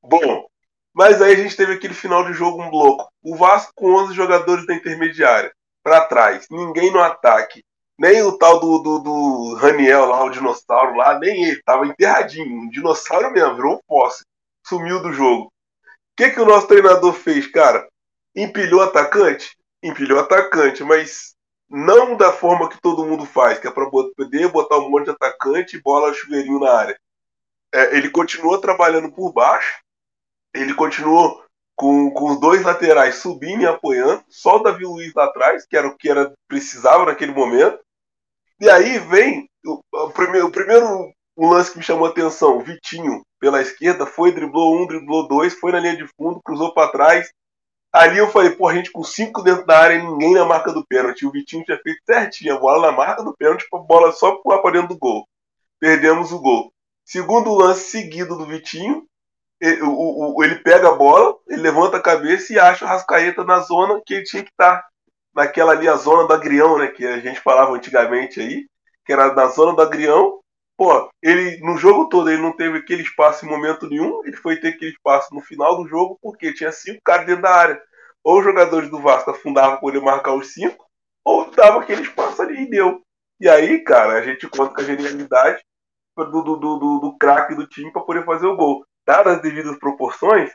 [0.04, 0.46] Bom,
[0.94, 3.10] mas aí a gente teve aquele final de jogo, um bloco.
[3.24, 7.64] O Vasco com 11 jogadores da intermediária, para trás, ninguém no ataque.
[7.98, 11.62] Nem o tal do, do, do Raniel lá, o dinossauro lá, nem ele.
[11.64, 12.64] Tava enterradinho.
[12.64, 14.26] Um dinossauro mesmo, virou um fóssil.
[14.68, 15.50] Sumiu do jogo.
[16.16, 17.86] O que, que o nosso treinador fez, cara?
[18.34, 19.58] Empilhou atacante?
[19.84, 21.36] Empilhou atacante, mas
[21.70, 25.12] não da forma que todo mundo faz, que é para poder botar um monte de
[25.12, 26.98] atacante e bola chuveirinho na área.
[27.74, 29.78] É, ele continuou trabalhando por baixo,
[30.54, 31.44] ele continuou
[31.76, 35.76] com, com os dois laterais subindo e apoiando, só o Davi Luiz lá atrás, que
[35.76, 37.78] era o que era precisava naquele momento.
[38.62, 43.22] E aí vem o, o primeiro, o primeiro lance que me chamou a atenção, Vitinho
[43.46, 47.32] pela esquerda, foi, driblou um, driblou dois, foi na linha de fundo, cruzou para trás.
[47.94, 50.74] Ali eu falei, pô, a gente com cinco dentro da área e ninguém na marca
[50.74, 51.28] do pênalti.
[51.28, 54.72] O Vitinho tinha feito certinho, a bola na marca do pênalti, a bola só para
[54.72, 55.28] dentro do gol.
[55.80, 56.74] Perdemos o gol.
[57.06, 59.06] Segundo lance seguido do Vitinho,
[59.62, 63.44] ele, o, o, ele pega a bola, ele levanta a cabeça e acha o Rascaeta
[63.44, 64.82] na zona que ele tinha que estar.
[64.82, 64.88] Tá.
[65.36, 66.88] Naquela ali, a zona do agrião, né?
[66.88, 68.66] Que a gente falava antigamente aí,
[69.06, 70.40] que era na zona do agrião.
[70.78, 74.58] Pô, ele no jogo todo ele não teve aquele espaço em momento nenhum, ele foi
[74.58, 77.82] ter aquele espaço no final do jogo porque tinha cinco caras dentro da área.
[78.24, 80.86] Ou os jogadores do Vasco afundavam por ele marcar os cinco,
[81.24, 83.02] ou dava aquele espaço ali e deu.
[83.40, 85.64] E aí, cara, a gente conta com a genialidade
[86.18, 89.78] do, do, do, do, craque do time para poder fazer o gol dadas as devidas
[89.78, 90.52] proporções,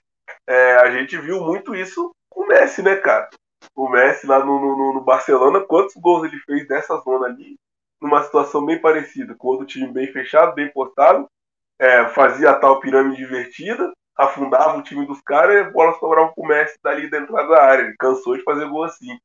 [0.47, 3.31] é, a gente viu muito isso com o Messi, né, cara?
[3.75, 7.57] O Messi lá no, no, no, Barcelona, quantos gols ele fez nessa zona ali,
[8.01, 11.29] numa situação bem parecida, com o time bem fechado, bem postado,
[11.79, 16.33] é, fazia a tal pirâmide invertida, afundava o time dos caras e a bola sobrava
[16.33, 17.83] pro Messi dali dentro da área.
[17.85, 19.19] Ele cansou de fazer gol assim.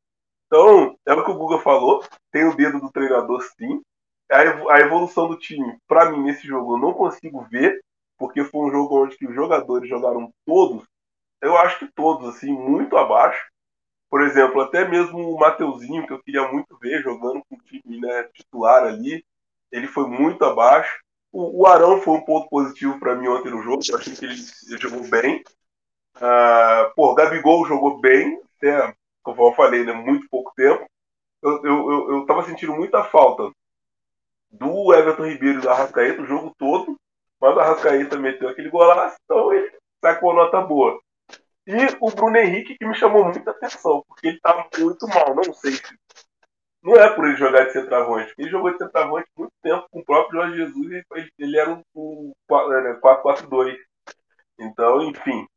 [0.48, 3.82] Então, é o que o Guga falou, tem o dedo do treinador sim.
[4.30, 7.80] A evolução do time, para mim, nesse jogo, eu não consigo ver
[8.18, 10.86] porque foi um jogo onde os jogadores jogaram todos,
[11.42, 13.46] eu acho que todos, assim, muito abaixo.
[14.16, 18.00] Por exemplo, até mesmo o Mateuzinho, que eu queria muito ver jogando com o time
[18.00, 19.26] né, titular ali,
[19.70, 21.02] ele foi muito abaixo.
[21.34, 24.24] O, o Arão foi um ponto positivo para mim ontem no jogo, eu achei que
[24.24, 24.36] ele,
[24.70, 25.44] ele jogou bem.
[26.16, 30.90] Uh, pô, o Gabigol jogou bem, até, como eu falei, né, muito pouco tempo.
[31.44, 33.52] Eu, eu, eu, eu tava sentindo muita falta
[34.50, 36.98] do Everton Ribeiro e da Arrascaeta o jogo todo.
[37.42, 41.02] Mas o Arrascaeta meteu aquele golaço, então ele sacou nota boa.
[41.68, 45.54] E o Bruno Henrique que me chamou muita atenção, porque ele estava muito mal, não
[45.54, 45.98] sei se.
[46.84, 50.06] Não é por ele jogar de centroavante, ele jogou de centroavante muito tempo com o
[50.06, 51.04] próprio Jorge Jesus
[51.40, 53.72] ele era um, 4-4-2.
[53.72, 53.78] Né,
[54.60, 55.48] então, enfim.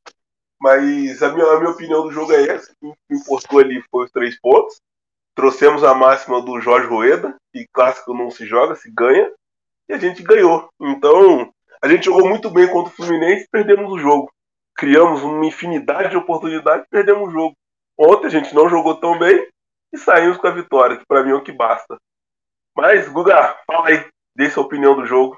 [0.60, 2.72] Mas a minha, a minha opinião do jogo é essa.
[2.80, 4.80] O que importou ali foi os três pontos.
[5.34, 9.30] Trouxemos a máxima do Jorge Rueda, que clássico não se joga, se ganha.
[9.88, 10.68] E a gente ganhou.
[10.80, 14.32] Então, a gente jogou muito bem contra o Fluminense e perdemos o jogo.
[14.78, 17.56] Criamos uma infinidade de oportunidades e perdemos o jogo.
[17.98, 19.48] Ontem a gente não jogou tão bem
[19.92, 21.98] e saímos com a vitória, que para mim é o que basta.
[22.76, 25.36] Mas, Guga, fala aí, dê sua opinião do jogo.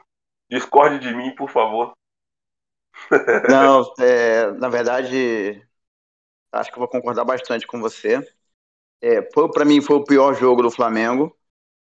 [0.51, 1.95] Discorde de mim, por favor.
[3.49, 5.67] Não, é, na verdade,
[6.53, 8.21] acho que eu vou concordar bastante com você.
[9.01, 11.35] É, para mim foi o pior jogo do Flamengo.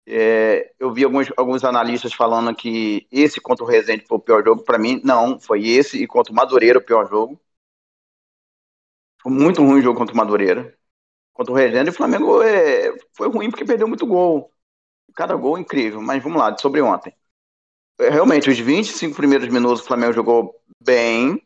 [0.07, 4.43] É, eu vi alguns, alguns analistas falando que esse contra o Rezende foi o pior
[4.43, 4.63] jogo.
[4.63, 5.39] Para mim, não.
[5.39, 7.39] Foi esse e contra o Madureira o pior jogo.
[9.21, 10.75] Foi muito ruim o jogo contra o Madureira.
[11.33, 14.51] Contra o Rezende, o Flamengo é, foi ruim porque perdeu muito gol.
[15.15, 16.01] Cada gol incrível.
[16.01, 17.15] Mas vamos lá, sobre ontem.
[17.99, 21.41] É, realmente, os 25 primeiros minutos o Flamengo jogou bem.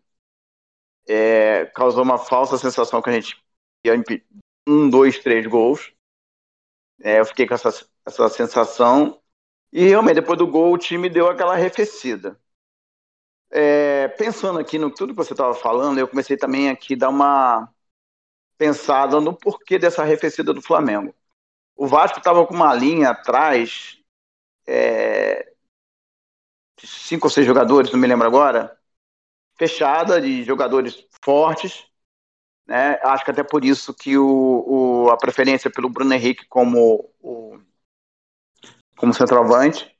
[1.07, 3.37] É, causou uma falsa sensação que a gente
[3.85, 3.93] ia
[4.67, 5.93] um, dois, três gols.
[7.03, 7.69] É, eu fiquei com essa
[8.05, 9.19] essa sensação.
[9.71, 12.39] E realmente, depois do gol, o time deu aquela arrefecida.
[13.51, 17.09] É, pensando aqui no tudo que você estava falando, eu comecei também aqui a dar
[17.09, 17.69] uma
[18.57, 21.13] pensada no porquê dessa arrefecida do Flamengo.
[21.75, 23.99] O Vasco estava com uma linha atrás,
[24.67, 25.53] é,
[26.79, 28.77] cinco ou seis jogadores, não me lembro agora,
[29.57, 31.85] fechada, de jogadores fortes.
[32.65, 32.99] Né?
[33.03, 37.59] Acho que até por isso que o, o, a preferência pelo Bruno Henrique como o
[38.97, 39.95] como centroavante.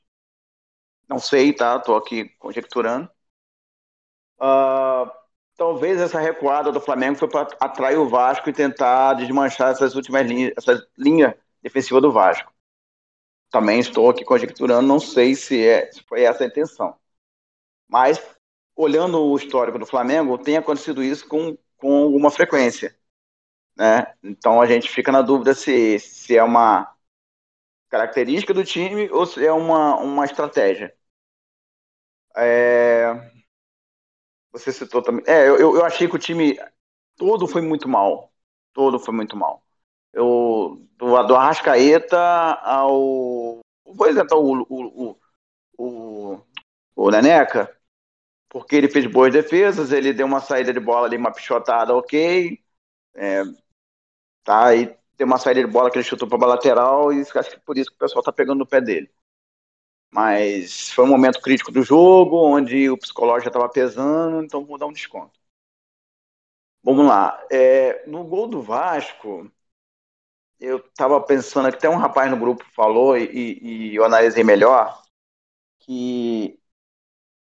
[1.08, 1.78] Não sei, tá?
[1.78, 3.10] Tô aqui conjecturando.
[4.38, 5.10] Uh,
[5.56, 10.26] talvez essa recuada do Flamengo foi para atrair o Vasco e tentar desmanchar essas últimas
[10.26, 12.52] linhas, essa linha defensiva do Vasco.
[13.50, 16.96] Também estou aqui conjecturando, não sei se, é, se foi essa a intenção.
[17.88, 18.20] Mas,
[18.76, 22.96] olhando o histórico do Flamengo, tem acontecido isso com, com alguma frequência.
[23.76, 24.06] Né?
[24.22, 26.95] Então a gente fica na dúvida se, se é uma
[27.96, 30.94] característica do time ou se é uma, uma estratégia?
[32.36, 33.32] É...
[34.52, 35.24] Você citou também.
[35.26, 36.58] É, eu, eu achei que o time
[37.16, 38.32] todo foi muito mal.
[38.72, 39.62] Todo foi muito mal.
[40.12, 42.18] Eu, do, do Arrascaeta
[42.62, 45.16] ao vou isentar o, o,
[45.78, 46.42] o, o,
[46.96, 47.74] o Neneca,
[48.48, 52.62] porque ele fez boas defesas, ele deu uma saída de bola ali, uma pichotada ok,
[53.14, 53.42] é,
[54.44, 57.50] tá, e deu uma saída de bola que ele chutou para a lateral, e acho
[57.50, 59.10] que por isso que o pessoal tá pegando no pé dele.
[60.10, 64.78] Mas foi um momento crítico do jogo, onde o psicológico já estava pesando, então vou
[64.78, 65.38] dar um desconto.
[66.82, 67.44] Vamos lá.
[67.50, 69.50] É, no gol do Vasco,
[70.60, 75.02] eu estava pensando até um rapaz no grupo falou, e, e eu analisei melhor,
[75.80, 76.58] que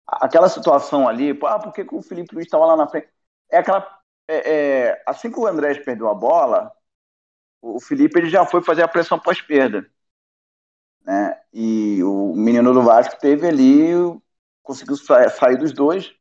[0.07, 3.09] aquela situação ali, ah, por que o Felipe Luiz estava lá na frente?
[3.49, 3.97] É aquela.
[4.29, 6.71] É, é, assim que o Andrés perdeu a bola,
[7.61, 9.89] o Felipe ele já foi fazer a pressão pós-perda.
[11.03, 11.41] Né?
[11.53, 13.91] E o menino do Vasco teve ali,
[14.61, 16.13] conseguiu sair dos dois.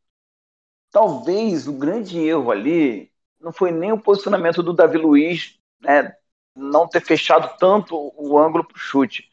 [0.90, 6.16] Talvez o grande erro ali não foi nem o posicionamento do Davi Luiz, né,
[6.54, 9.30] não ter fechado tanto o ângulo para o chute.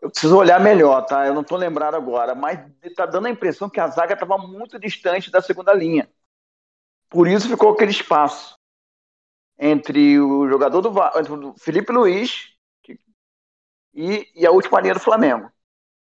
[0.00, 1.26] Eu preciso olhar melhor, tá?
[1.26, 4.78] Eu não estou lembrado agora, mas está dando a impressão que a zaga estava muito
[4.78, 6.10] distante da segunda linha.
[7.10, 8.58] Por isso ficou aquele espaço
[9.60, 12.48] entre o jogador do, entre o Felipe Luiz
[13.92, 15.50] e, e, a última linha do Flamengo.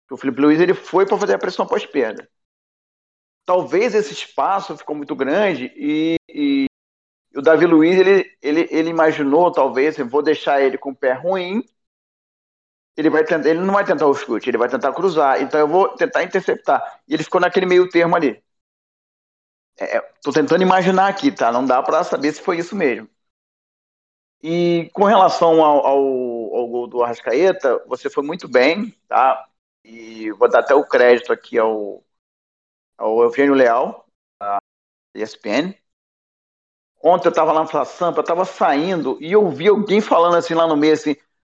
[0.10, 2.28] O Felipe Luiz ele foi para fazer a pressão pós-perda.
[3.46, 6.66] Talvez esse espaço ficou muito grande e, e,
[7.36, 11.14] o Davi Luiz ele, ele, ele imaginou talvez eu vou deixar ele com o pé
[11.14, 11.64] ruim
[12.98, 15.42] ele vai tentar, ele não vai tentar o chute, ele vai tentar cruzar.
[15.42, 17.02] Então eu vou tentar interceptar.
[17.08, 18.42] E ele ficou naquele meio termo ali.
[19.78, 21.52] É, tô tentando imaginar aqui, tá?
[21.52, 23.10] Não dá para saber se foi isso mesmo.
[24.44, 25.98] E com relação ao, ao,
[26.56, 29.48] ao, gol do Arrascaeta, você foi muito bem, tá?
[29.84, 32.04] E vou dar até o crédito aqui ao,
[32.98, 34.08] ao Eugênio Leal,
[34.40, 34.60] da
[35.16, 35.74] ESPN.
[37.04, 40.54] Ontem eu estava lá na Sampa, eu estava saindo e eu vi alguém falando assim
[40.54, 41.16] lá no meio, assim,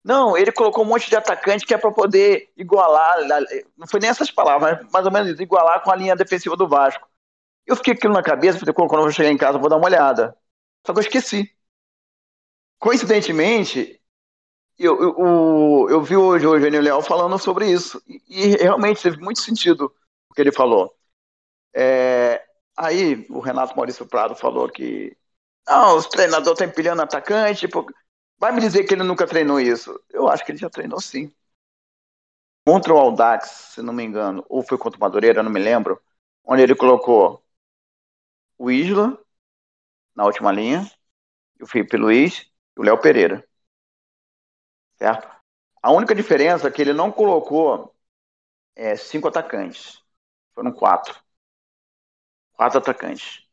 [0.06, 3.18] não, ele colocou um monte de atacante que é para poder igualar,
[3.76, 7.08] não foi nem essas palavras, mais ou menos igualar com a linha defensiva do Vasco.
[7.66, 9.88] Eu fiquei aquilo na cabeça, falei, quando eu chegar em casa, eu vou dar uma
[9.88, 10.38] olhada.
[10.86, 11.55] Só que eu esqueci.
[12.80, 14.02] Coincidentemente,
[14.78, 19.18] eu, eu, eu, vi hoje o Eugênio Leal falando sobre isso, e, e, realmente teve
[19.18, 19.94] muito sentido
[20.30, 20.94] o que ele falou.
[21.74, 22.44] É,
[22.78, 25.16] aí o Renato Maurício Prado falou que
[25.68, 27.94] não, os treinadores estão empilhando atacante, porque
[28.38, 30.00] Vai me dizer que ele nunca treinou isso?
[30.10, 31.34] Eu acho que ele já treinou sim.
[32.68, 36.02] Contra o Aldax, se não me engano, ou foi contra o Madureira, não me lembro,
[36.44, 37.44] onde ele colocou
[38.58, 39.18] o Isla
[40.16, 40.90] na última linha,
[41.62, 43.46] o Felipe Luiz e o Léo Pereira.
[44.98, 45.28] Certo?
[45.82, 47.96] A única diferença é que ele não colocou
[48.76, 50.02] é, cinco atacantes.
[50.54, 51.16] Foram quatro.
[52.54, 53.46] Quatro atacantes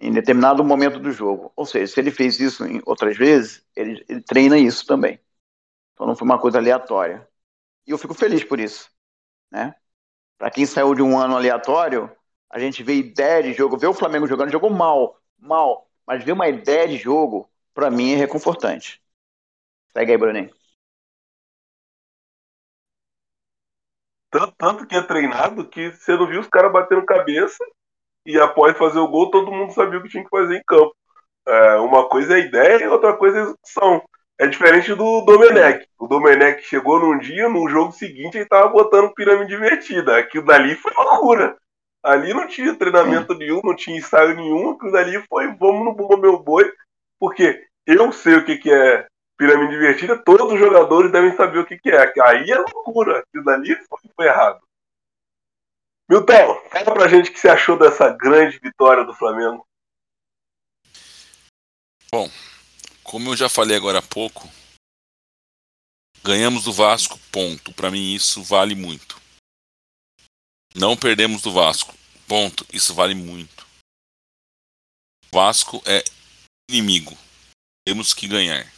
[0.00, 1.52] em determinado momento do jogo.
[1.54, 5.20] Ou seja, se ele fez isso em outras vezes, ele, ele treina isso também.
[5.94, 7.28] Então não foi uma coisa aleatória.
[7.86, 8.90] E eu fico feliz por isso.
[9.50, 9.74] Né?
[10.38, 12.10] Para quem saiu de um ano aleatório,
[12.50, 16.32] a gente vê ideia de jogo, vê o Flamengo jogando, jogou mal, mal, mas ver
[16.32, 17.50] uma ideia de jogo,
[17.80, 19.00] para mim é reconfortante.
[19.96, 20.50] Segue aí, Bruninho.
[24.30, 27.64] Tanto, tanto que é treinado que você não viu os caras batendo cabeça
[28.26, 30.94] e após fazer o gol, todo mundo sabia o que tinha que fazer em campo.
[31.48, 34.02] É, uma coisa é a ideia e outra coisa é a execução.
[34.38, 35.88] É diferente do Domenech.
[35.98, 40.18] O Domenech chegou num dia, no jogo seguinte, ele tava botando pirâmide invertida.
[40.18, 41.56] Aquilo dali foi loucura.
[42.02, 44.72] Ali não tinha treinamento nenhum, não tinha ensaio nenhum.
[44.72, 46.70] Aquilo dali foi vamos no bumba meu boi.
[47.18, 51.66] Porque eu sei o que, que é pirâmide invertida, todos os jogadores devem saber o
[51.66, 52.12] que, que é.
[52.22, 53.20] Aí é loucura.
[53.20, 54.60] Aquilo dali foi, foi errado.
[56.08, 59.66] Milton, fala pra gente o que você achou dessa grande vitória do Flamengo.
[62.12, 62.28] Bom,
[63.04, 64.48] como eu já falei agora há pouco,
[66.22, 67.72] ganhamos do Vasco, ponto.
[67.72, 69.20] Para mim isso vale muito.
[70.74, 71.94] Não perdemos do Vasco,
[72.26, 72.66] ponto.
[72.72, 73.66] Isso vale muito.
[75.32, 76.02] Vasco é
[76.68, 77.16] inimigo.
[77.86, 78.70] Temos que ganhar.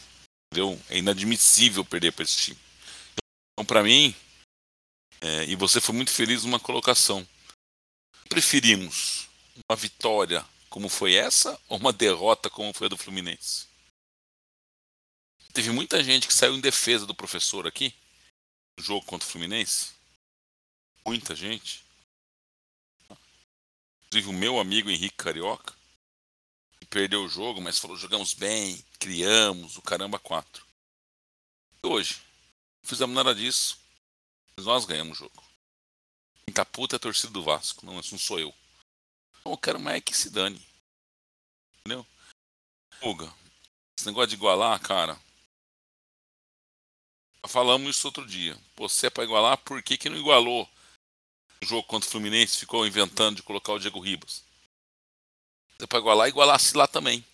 [0.51, 0.79] Entendeu?
[0.89, 2.59] É inadmissível perder para esse time.
[3.53, 4.15] Então, para mim,
[5.21, 7.27] é, e você foi muito feliz numa colocação.
[8.27, 9.29] Preferimos
[9.69, 13.67] uma vitória como foi essa ou uma derrota como foi a do Fluminense?
[15.53, 17.93] Teve muita gente que saiu em defesa do professor aqui
[18.77, 19.93] no jogo contra o Fluminense.
[21.05, 21.85] Muita gente.
[24.07, 25.75] Inclusive o meu amigo Henrique Carioca,
[26.93, 30.63] perdeu o jogo, mas falou: jogamos bem, criamos, o caramba quatro.
[31.83, 32.21] E hoje,
[32.83, 33.79] não fizemos nada disso.
[34.55, 35.43] Mas nós ganhamos o jogo.
[36.45, 38.53] Quem tá puta é a torcida do Vasco, não, não sou eu.
[39.39, 40.63] Então, eu quero mais é que se dane.
[41.79, 42.05] Entendeu?
[42.99, 43.33] Fuga.
[43.97, 45.19] Esse negócio de igualar, cara.
[47.47, 48.57] Falamos isso outro dia.
[48.77, 50.69] Você é para igualar, por que, que não igualou
[51.61, 52.59] o jogo contra o Fluminense?
[52.59, 54.43] Ficou inventando de colocar o Diego Ribas.
[55.87, 57.25] Para igualar, igualasse lá também.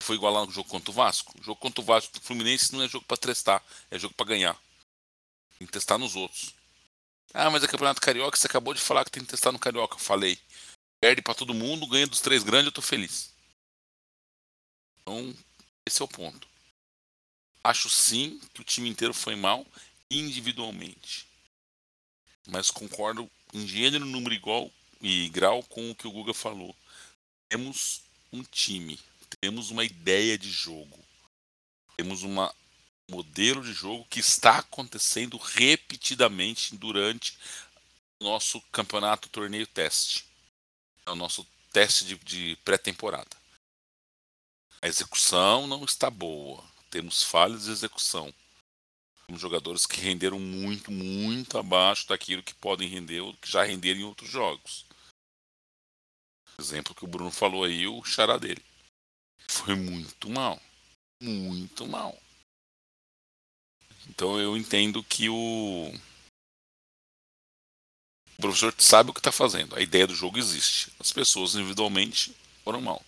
[0.00, 1.32] Foi igualar no jogo contra o Vasco.
[1.40, 4.26] O jogo contra o Vasco do Fluminense não é jogo para testar, é jogo para
[4.26, 4.60] ganhar.
[5.58, 6.54] Tem que testar nos outros.
[7.32, 9.98] Ah, mas é Campeonato Carioca, você acabou de falar que tem que testar no Carioca.
[9.98, 10.38] Falei.
[11.00, 13.32] Perde para todo mundo, ganha dos três grandes, eu tô feliz.
[15.00, 15.34] Então,
[15.86, 16.46] esse é o ponto.
[17.64, 19.66] Acho sim que o time inteiro foi mal
[20.10, 21.26] individualmente.
[22.46, 26.74] Mas concordo em gênero, número igual e grau com o que o Guga falou.
[27.52, 28.00] Temos
[28.32, 28.98] um time,
[29.38, 30.98] temos uma ideia de jogo,
[31.98, 32.34] temos um
[33.10, 37.38] modelo de jogo que está acontecendo repetidamente durante
[38.18, 40.24] nosso campeonato torneio teste.
[41.04, 43.36] É o nosso teste de, de pré-temporada.
[44.80, 48.32] A execução não está boa temos falhas de execução.
[49.26, 54.00] Temos jogadores que renderam muito, muito abaixo daquilo que podem render ou que já renderam
[54.00, 54.84] em outros jogos.
[56.62, 58.64] Exemplo que o Bruno falou aí, o xará dele.
[59.48, 60.62] Foi muito mal.
[61.20, 62.16] Muito mal.
[64.08, 65.92] Então eu entendo que o,
[68.38, 69.74] o professor sabe o que está fazendo.
[69.74, 70.92] A ideia do jogo existe.
[71.00, 72.32] As pessoas individualmente
[72.62, 73.04] foram mal.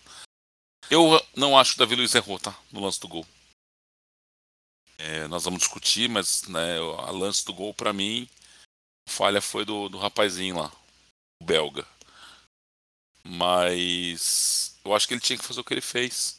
[0.90, 2.58] Eu não acho que o Davi Luiz errou, tá?
[2.72, 3.24] No lance do gol.
[4.98, 8.28] É, nós vamos discutir, mas né, a lance do gol para mim,
[9.08, 10.72] a falha foi do, do rapazinho lá,
[11.40, 11.86] o belga.
[13.26, 16.38] Mas eu acho que ele tinha que fazer o que ele fez.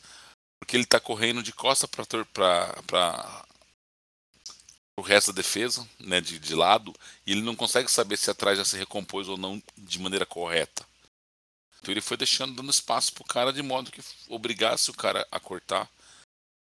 [0.59, 3.45] Porque ele tá correndo de costa para
[4.97, 6.93] o resto da defesa, né, de, de lado,
[7.25, 10.85] e ele não consegue saber se atrás já se recompôs ou não de maneira correta.
[11.79, 15.39] Então ele foi deixando, dando espaço pro cara de modo que obrigasse o cara a
[15.39, 15.87] cortar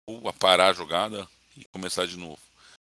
[0.06, 2.42] ou a parar a jogada e começar de novo.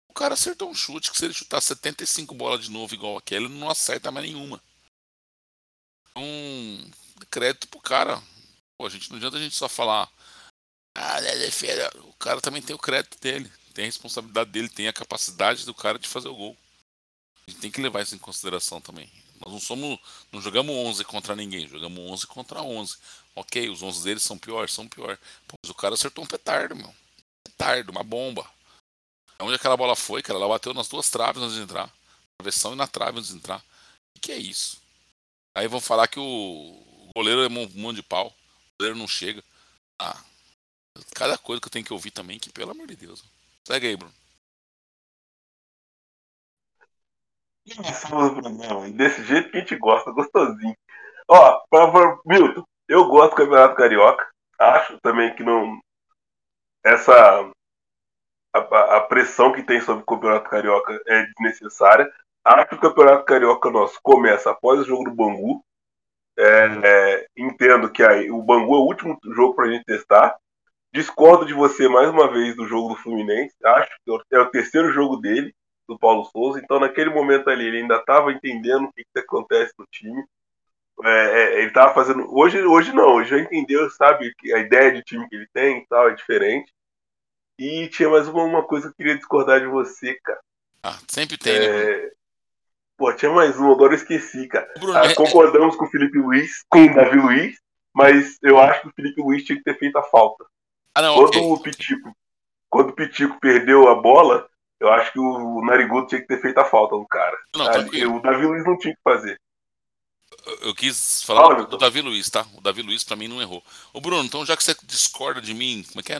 [0.10, 3.46] O cara acertou um chute que se ele chutar 75 bolas de novo igual aquele,
[3.46, 4.60] ele não acerta mais nenhuma.
[6.12, 6.92] Então,
[7.30, 8.22] crédito pro cara.
[8.78, 10.12] Pô, a gente não adianta a gente só falar.
[10.98, 11.92] Ah, é defesa.
[12.04, 15.74] O cara também tem o crédito dele, tem a responsabilidade dele, tem a capacidade do
[15.74, 16.58] cara de fazer o gol.
[17.48, 19.12] A gente tem que levar isso em consideração também.
[19.46, 20.00] Nós não somos,
[20.32, 22.98] não jogamos 11 contra ninguém, jogamos 11 contra 11.
[23.36, 25.20] Ok, os 11 deles são piores, são piores.
[25.48, 26.94] Mas o cara acertou um petardo, meu
[27.56, 28.50] petardo, uma bomba.
[29.40, 30.40] Onde aquela bola foi, cara?
[30.40, 31.92] Ela bateu nas duas traves antes de entrar.
[32.38, 33.64] Travessão e na trave antes de entrar.
[34.18, 34.82] O que é isso?
[35.56, 38.28] Aí vão falar que o goleiro é um monte de pau.
[38.28, 39.44] O goleiro não chega.
[40.00, 40.22] Ah,
[41.16, 43.24] cada coisa que eu tenho que ouvir também, que pelo amor de Deus.
[43.64, 44.14] Segue aí, Bruno.
[48.94, 50.76] Desse jeito que a gente gosta, gostosinho.
[51.28, 54.30] Ó, pra, Milton, eu gosto do Campeonato Carioca.
[54.60, 55.80] Acho também que não,
[56.84, 57.52] essa
[58.54, 62.12] a, a, pressão que tem sobre o Campeonato Carioca é desnecessária.
[62.44, 65.66] Acho que o Campeonato Carioca nosso começa após o jogo do Bangu.
[66.38, 70.36] É, é, entendo que aí, o Bangu é o último jogo para a gente testar.
[70.94, 73.56] Discordo de você mais uma vez do jogo do Fluminense.
[73.64, 75.54] Acho que é o terceiro jogo dele,
[75.88, 76.60] do Paulo Souza.
[76.64, 80.24] Então, naquele momento ali, ele ainda estava entendendo o que, que acontece no time.
[81.04, 82.26] É, é, ele estava fazendo.
[82.34, 85.80] Hoje, hoje não, hoje já entendeu, sabe, que a ideia de time que ele tem
[85.80, 86.72] e tal é diferente.
[87.60, 90.40] E tinha mais uma, uma coisa que eu queria discordar de você, cara.
[90.84, 92.12] Ah, sempre tem, né, é...
[92.98, 94.68] Pô, tinha mais um, agora eu esqueci, cara.
[94.80, 97.58] Bruno, ah, é- concordamos com o Felipe Luiz, com o Davi Luiz,
[97.94, 100.46] mas eu acho que o Felipe Luiz tinha que ter feito a falta.
[100.94, 101.42] Ah, não, quando okay.
[101.42, 102.16] o Pitico,
[102.70, 104.48] quando o Pitico perdeu a bola,
[104.80, 107.38] eu acho que o Narigudo tinha que ter feito a falta no cara.
[107.56, 109.40] Não, o Davi Luiz não tinha que fazer.
[110.62, 112.46] Eu quis falar Fala, do, Davi Luiz, tá?
[112.56, 113.64] O Davi Luiz para mim não errou.
[113.94, 116.20] Ô Bruno, então já que você discorda de mim, como é que é?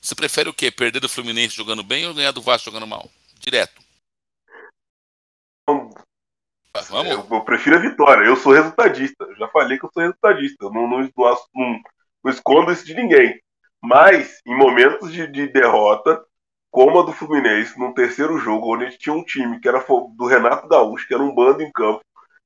[0.00, 0.70] Você prefere o quê?
[0.70, 3.10] Perder do Fluminense jogando bem ou ganhar do Vasco jogando mal?
[3.40, 3.87] Direto.
[6.88, 7.10] Vamos.
[7.10, 8.24] Eu, eu, prefiro a vitória.
[8.24, 9.26] Eu sou resultadista.
[9.36, 10.64] Já falei que eu sou resultadista.
[10.64, 11.80] Eu não, não, não,
[12.24, 13.40] não escondo isso de ninguém.
[13.82, 16.22] Mas, em momentos de, de, derrota,
[16.70, 19.84] como a do Fluminense, no terceiro jogo, onde a gente tinha um time que era
[20.16, 22.02] do Renato Gaúcho, que era um bando em campo,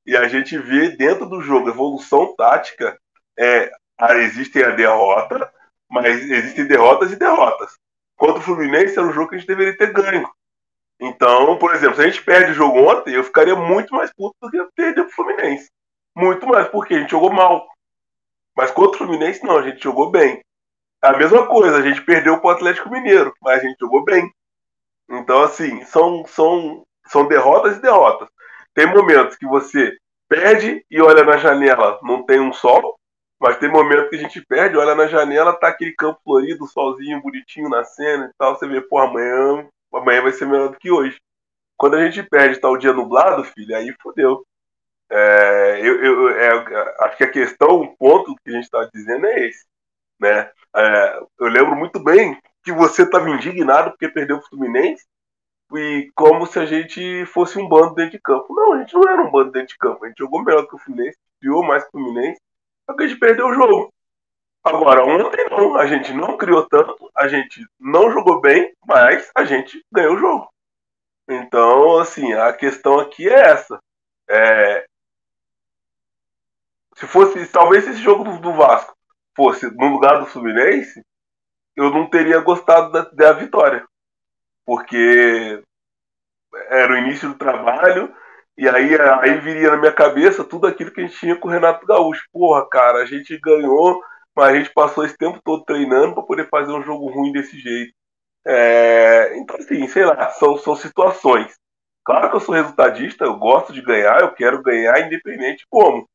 [0.06, 2.98] e a gente vê dentro do jogo evolução tática,
[3.38, 3.70] é,
[4.16, 5.50] existem a derrota,
[5.90, 7.72] mas existem derrotas e derrotas.
[8.16, 10.28] Contra o Fluminense era um jogo que a gente deveria ter ganho.
[11.04, 14.36] Então, por exemplo, se a gente perde o jogo ontem, eu ficaria muito mais puto
[14.40, 15.68] do que perder pro Fluminense.
[16.14, 17.66] Muito mais, porque a gente jogou mal.
[18.56, 20.40] Mas contra o Fluminense, não, a gente jogou bem.
[21.02, 24.32] A mesma coisa, a gente perdeu pro Atlético Mineiro, mas a gente jogou bem.
[25.10, 28.28] Então, assim, são, são, são derrotas e derrotas.
[28.72, 29.96] Tem momentos que você
[30.28, 32.96] perde e olha na janela, não tem um sol.
[33.40, 37.20] Mas tem momento que a gente perde, olha na janela, tá aquele campo florido, solzinho
[37.20, 38.56] bonitinho nascendo e tal.
[38.56, 41.20] Você vê, pô, amanhã amanhã vai ser melhor do que hoje.
[41.76, 44.46] Quando a gente perde tá o dia nublado, filho, aí fodeu.
[45.10, 49.26] É, eu, eu é, acho que a questão, o ponto que a gente está dizendo
[49.26, 49.64] é esse.
[50.18, 50.50] Né?
[50.74, 55.04] É, eu lembro muito bem que você estava indignado porque perdeu o Fluminense
[55.74, 58.54] e como se a gente fosse um bando dentro de campo.
[58.54, 60.04] Não, a gente não era um bando dentro de campo.
[60.04, 62.40] A gente jogou melhor que o Fluminense, criou mais que o Fluminense,
[62.86, 63.92] só que a gente perdeu o jogo.
[64.64, 69.44] Agora, ontem não, a gente não criou tanto, a gente não jogou bem, mas a
[69.44, 70.52] gente ganhou o jogo.
[71.28, 73.80] Então, assim, a questão aqui é essa.
[74.28, 74.86] É...
[76.94, 78.96] Se fosse, talvez esse jogo do, Vasco
[79.36, 81.04] fosse no lugar do Fluminense,
[81.74, 83.84] eu não teria gostado da, da vitória.
[84.64, 85.60] Porque
[86.68, 88.14] era o início do trabalho,
[88.56, 91.50] e aí, aí viria na minha cabeça tudo aquilo que a gente tinha com o
[91.50, 92.28] Renato Gaúcho.
[92.30, 94.00] Porra, cara, a gente ganhou
[94.34, 97.58] mas a gente passou esse tempo todo treinando para poder fazer um jogo ruim desse
[97.58, 97.92] jeito.
[98.44, 101.54] É, então, assim, sei lá, são, são situações.
[102.04, 106.08] Claro que eu sou resultadista, eu gosto de ganhar, eu quero ganhar independente como.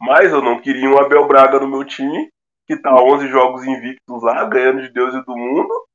[0.00, 2.30] Mas eu não queria um Abel Braga no meu time,
[2.66, 5.86] que tá 11 jogos invictos lá, ganhando de Deus e do mundo,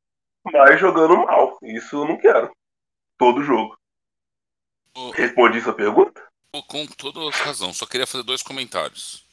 [0.52, 1.58] mas jogando mal.
[1.62, 2.52] Isso eu não quero.
[3.18, 3.78] Todo jogo.
[5.14, 6.26] Respondi sua pergunta?
[6.68, 9.27] Com toda razão, só queria fazer dois comentários.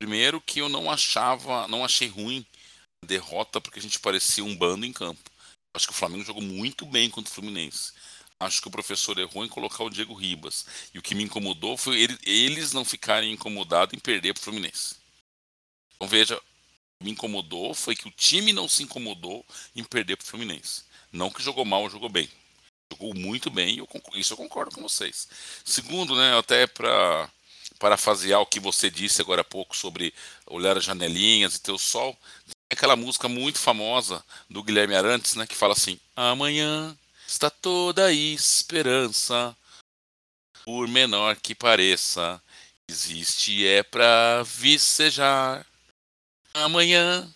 [0.00, 2.44] Primeiro que eu não achava, não achei ruim
[3.04, 5.30] a derrota porque a gente parecia um bando em campo.
[5.74, 7.92] Acho que o Flamengo jogou muito bem contra o Fluminense.
[8.40, 10.64] Acho que o professor errou em colocar o Diego Ribas.
[10.94, 14.44] E o que me incomodou foi ele, eles não ficarem incomodados em perder para o
[14.44, 14.96] Fluminense.
[15.96, 19.44] Então veja, o que me incomodou foi que o time não se incomodou
[19.76, 20.84] em perder para o Fluminense.
[21.12, 22.26] Não que jogou mal, jogou bem.
[22.90, 25.28] Jogou muito bem, eu, isso eu concordo com vocês.
[25.62, 27.30] Segundo, né, até para
[27.80, 30.14] parafasear o que você disse agora há pouco sobre
[30.46, 32.16] olhar as janelinhas e ter o sol,
[32.70, 38.12] aquela música muito famosa do Guilherme Arantes, né, que fala assim: Amanhã está toda a
[38.12, 39.56] esperança,
[40.64, 42.40] por menor que pareça,
[42.86, 45.66] existe é para vicejar.
[46.52, 47.32] Amanhã,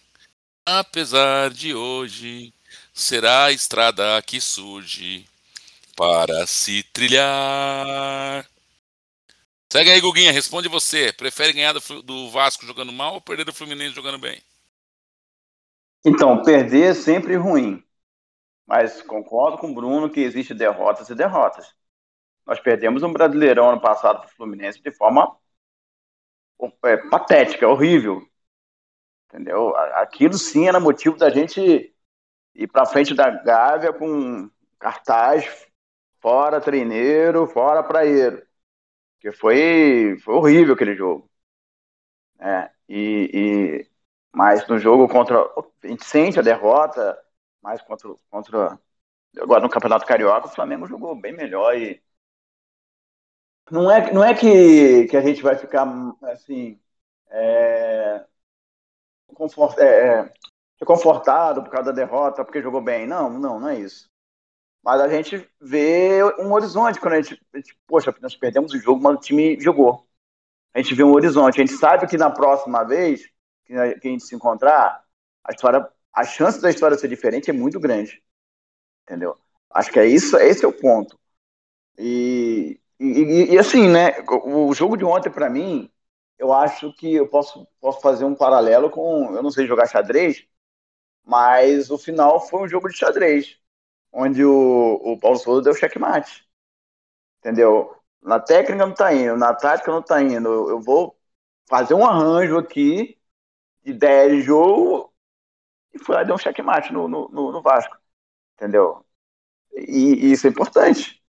[0.67, 2.53] apesar de hoje,
[2.93, 5.27] será a estrada que surge
[5.97, 8.47] para se trilhar.
[9.71, 11.13] Segue aí, Guguinha, responde você.
[11.13, 14.41] Prefere ganhar do, do Vasco jogando mal ou perder do Fluminense jogando bem?
[16.05, 17.83] Então, perder é sempre ruim.
[18.67, 21.75] Mas concordo com o Bruno que existe derrotas e derrotas.
[22.47, 25.37] Nós perdemos um Brasileirão ano passado para o Fluminense de forma
[26.85, 28.23] é, patética, horrível.
[29.29, 29.75] Entendeu?
[29.77, 31.95] Aquilo sim era motivo da gente
[32.55, 34.49] ir para frente da Gávea com
[34.79, 35.67] cartaz
[36.21, 38.43] fora treineiro, fora praieiro.
[39.25, 41.31] Porque foi, foi horrível aquele jogo.
[42.39, 43.91] É, e, e,
[44.31, 45.39] mas no jogo contra.
[45.39, 47.19] A gente sente a derrota,
[47.63, 48.79] mas contra, contra.
[49.39, 52.03] Agora no Campeonato Carioca, o Flamengo jogou bem melhor e.
[53.71, 55.87] Não é, não é que, que a gente vai ficar
[56.25, 56.79] assim.
[57.31, 58.27] É,
[59.35, 63.07] confort, é, é, confortado por causa da derrota, porque jogou bem.
[63.07, 64.11] Não, não, não é isso.
[64.85, 68.79] Mas a gente vê um horizonte quando a gente, a gente poxa, nós perdemos o
[68.79, 70.07] jogo, mas o time jogou.
[70.75, 71.61] A gente vê um horizonte.
[71.61, 73.27] A gente sabe que na próxima vez
[73.65, 75.03] que a, gente se encontrar,
[75.43, 78.23] a história, a chance da história ser diferente é muito grande.
[79.05, 79.39] Entendeu?
[79.71, 81.19] Acho que é isso, esse é o ponto.
[81.99, 84.23] E, e, e assim, né?
[84.45, 85.91] O jogo de ontem, para mim,
[86.39, 89.35] eu acho que eu posso, posso fazer um paralelo com.
[89.35, 90.47] Eu não sei jogar xadrez,
[91.25, 93.59] mas o final foi um jogo de xadrez
[94.15, 96.49] onde o, o Paulo Souza deu checkmate.
[97.41, 97.95] Entendeu?
[98.23, 100.49] Na técnica não tá indo, na tática não tá indo.
[100.49, 101.19] Eu vou
[101.69, 103.21] fazer um arranjo aqui
[103.83, 105.13] de ideia de jogo
[105.93, 107.99] e foi lá e deu um checkmate no, no, no Vasco.
[108.55, 109.05] Entendeu?
[109.73, 111.23] E, e, isso é importante.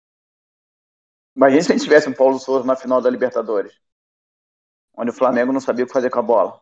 [1.35, 3.73] Imagina se a gente tivesse um Paulo Souza na final da Libertadores,
[4.95, 6.61] onde o Flamengo não sabia o que fazer com a bola.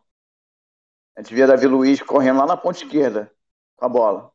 [1.16, 3.30] A gente via Davi Luiz correndo lá na ponta esquerda
[3.76, 4.32] com a bola.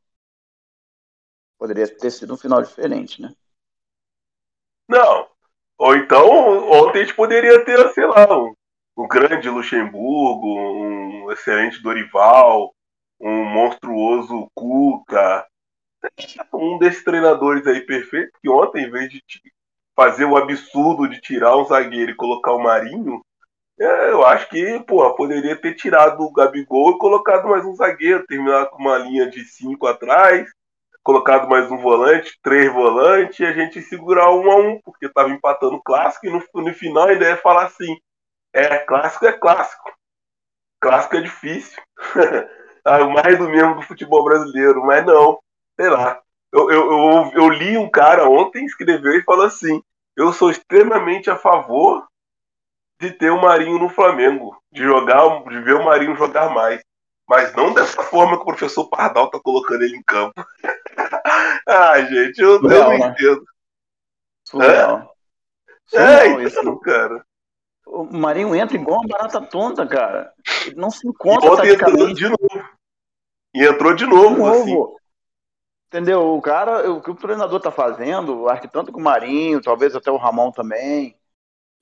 [1.58, 3.34] Poderia ter sido um final diferente, né?
[4.88, 5.28] Não.
[5.78, 6.28] Ou então,
[6.72, 8.54] ontem a gente poderia ter, sei lá, um,
[8.98, 12.74] um grande Luxemburgo, um excelente Dorival,
[13.20, 15.46] um monstruoso Cuca.
[16.54, 19.22] Um desses treinadores aí perfeito, que ontem, em vez de
[19.96, 23.22] fazer o absurdo de tirar um zagueiro e colocar o Marinho,
[23.80, 28.26] é, eu acho que, pô, poderia ter tirado o Gabigol e colocado mais um zagueiro,
[28.26, 30.50] terminar com uma linha de cinco atrás,
[31.08, 35.30] colocado mais um volante, três volantes, e a gente segurar um a um, porque estava
[35.30, 37.98] empatando clássico, e no, no final a ideia é falar assim:
[38.54, 39.90] é, clássico é clássico.
[40.82, 41.82] Clássico é difícil.
[42.84, 45.40] ah, mais do mesmo do futebol brasileiro, mas não,
[45.80, 46.22] sei lá.
[46.52, 49.82] Eu, eu, eu, eu li um cara ontem escreveu e falou assim:
[50.18, 52.06] eu sou extremamente a favor
[53.00, 56.82] de ter o Marinho no Flamengo, de jogar, de ver o Marinho jogar mais.
[57.28, 60.34] Mas não dessa forma que o professor Pardal tá colocando ele em campo.
[61.68, 63.14] ah, gente, eu, Surreal, eu não né?
[63.14, 63.46] entendo.
[64.46, 65.16] Surreal.
[65.94, 66.80] É, é então, isso.
[66.80, 67.26] cara.
[67.86, 70.34] O Marinho entra igual uma barata tonta, cara.
[70.66, 71.66] Ele não se encontra.
[71.66, 72.70] E entrou de novo.
[73.54, 74.52] E entrou de novo, de novo.
[74.52, 74.98] assim.
[75.88, 76.36] Entendeu?
[76.36, 79.96] O cara, o que o treinador tá fazendo, acho que tanto com o Marinho, talvez
[79.96, 81.18] até o Ramon também,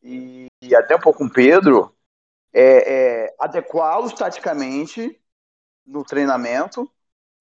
[0.04, 1.96] e, e até um pouco com o Pedro,
[2.54, 5.20] é, é adequá-los taticamente
[5.86, 6.90] no treinamento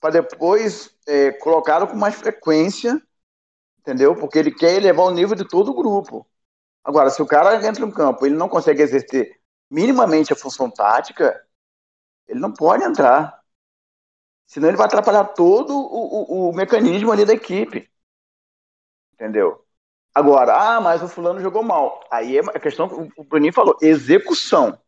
[0.01, 3.01] para depois é, colocá-lo com mais frequência,
[3.79, 4.15] entendeu?
[4.17, 6.27] Porque ele quer elevar o nível de todo o grupo.
[6.85, 9.41] Agora, se o cara entra no campo ele não consegue exercer
[9.71, 11.43] minimamente a função tática,
[12.29, 13.43] ele não pode entrar.
[14.47, 17.91] Senão ele vai atrapalhar todo o, o, o mecanismo ali da equipe.
[19.15, 19.65] Entendeu?
[20.15, 22.05] Agora, ah, mas o fulano jogou mal.
[22.11, 24.79] Aí é a questão que o Bruninho falou, execução.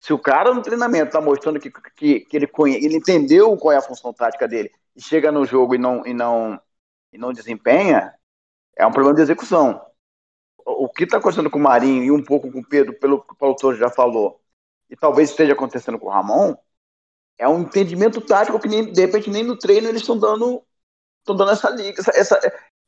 [0.00, 2.50] Se o cara no treinamento está mostrando que, que, que ele,
[2.82, 6.14] ele entendeu qual é a função tática dele e chega no jogo e não, e
[6.14, 6.60] não,
[7.12, 8.14] e não desempenha,
[8.76, 9.84] é um problema de execução.
[10.64, 13.32] O que está acontecendo com o Marinho e um pouco com o Pedro, pelo que
[13.32, 14.40] o Paulo Torres já falou,
[14.88, 16.56] e talvez esteja acontecendo com o Ramon,
[17.38, 20.62] é um entendimento tático que nem, de repente nem no treino eles estão dando
[21.20, 22.40] estão dando essa liga, essa, essa,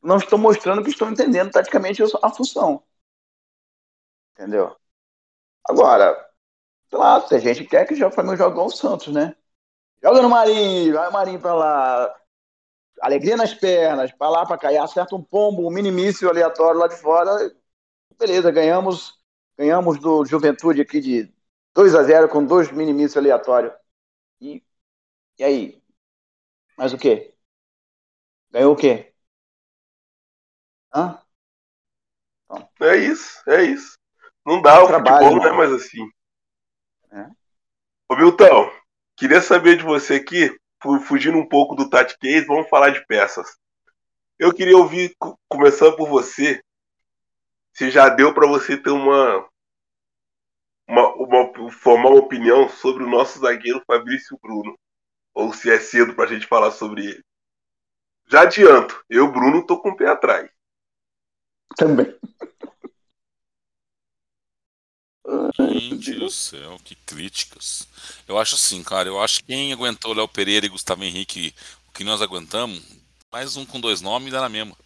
[0.02, 2.82] não estão mostrando que estão entendendo taticamente a função.
[4.34, 4.74] Entendeu?
[5.68, 6.31] Agora,
[6.92, 9.34] claro, tem gente que quer que o Flamengo jogue igual o Santos, né?
[10.02, 12.14] Joga no Marinho, vai o Marinho pra lá.
[13.00, 16.96] Alegria nas pernas, pra lá, pra cair, acerta um pombo, um minimício aleatório lá de
[16.96, 17.52] fora.
[18.18, 19.20] Beleza, ganhamos
[19.56, 21.32] ganhamos do Juventude aqui de
[21.74, 23.72] 2 a 0 com dois minimícios aleatórios.
[24.40, 24.62] E,
[25.38, 25.82] e aí?
[26.76, 27.34] Mais o quê?
[28.50, 29.12] Ganhou o quê?
[30.94, 31.18] Hã?
[32.44, 33.98] Então, é isso, é isso.
[34.44, 36.06] Não dá, o trabalho, futebol não é mais assim.
[38.08, 38.70] Ô Milton,
[39.16, 40.54] queria saber de você aqui,
[41.06, 43.56] fugindo um pouco do Tati Case, vamos falar de peças.
[44.38, 45.14] Eu queria ouvir,
[45.48, 46.62] começando por você,
[47.72, 49.48] se já deu para você ter uma
[50.88, 54.78] uma, uma, formar uma opinião sobre o nosso zagueiro Fabrício Bruno.
[55.34, 57.24] Ou se é cedo para a gente falar sobre ele.
[58.28, 60.50] Já adianto, eu, Bruno, tô com o pé atrás.
[61.76, 62.14] Também.
[65.56, 67.86] Gente do céu, que críticas.
[68.26, 71.54] Eu acho assim, cara, eu acho que quem aguentou Léo Pereira e Gustavo Henrique,
[71.88, 72.82] o que nós aguentamos,
[73.30, 74.76] mais um com dois nomes dá na mesma.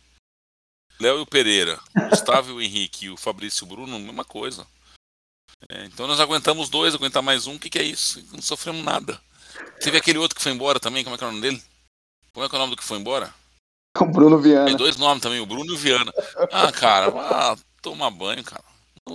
[1.00, 1.78] Léo e o Pereira,
[2.10, 4.66] Gustavo e o Henrique e o Fabrício Bruno, mesma coisa.
[5.70, 8.22] É, então nós aguentamos dois, aguentar mais um, o que, que é isso?
[8.32, 9.20] Não sofremos nada.
[9.80, 11.62] Teve aquele outro que foi embora também, como é que é o nome dele?
[12.32, 13.32] Como é que é o nome do que foi embora?
[13.98, 14.66] O Bruno Viana.
[14.66, 16.12] Tem dois nomes também, o Bruno e o Viana.
[16.52, 18.62] Ah, cara, ah, tomar banho, cara.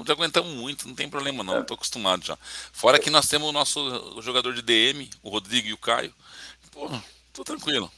[0.06, 2.38] Já aguentamos muito, não tem problema não, tô acostumado já.
[2.72, 6.14] Fora que nós temos o nosso jogador de DM, o Rodrigo e o Caio.
[6.72, 6.88] Pô,
[7.34, 7.92] tô tranquilo.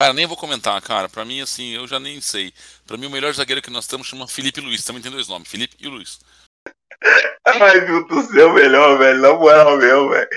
[0.00, 1.10] Cara, nem vou comentar, cara.
[1.10, 2.54] Pra mim, assim, eu já nem sei.
[2.86, 4.82] Pra mim, o melhor zagueiro que nós temos chama Felipe Luiz.
[4.82, 6.18] Também tem dois nomes, Felipe e Luiz.
[7.60, 9.20] Ai, meu do céu, melhor, velho.
[9.20, 10.28] Na moral mesmo, velho.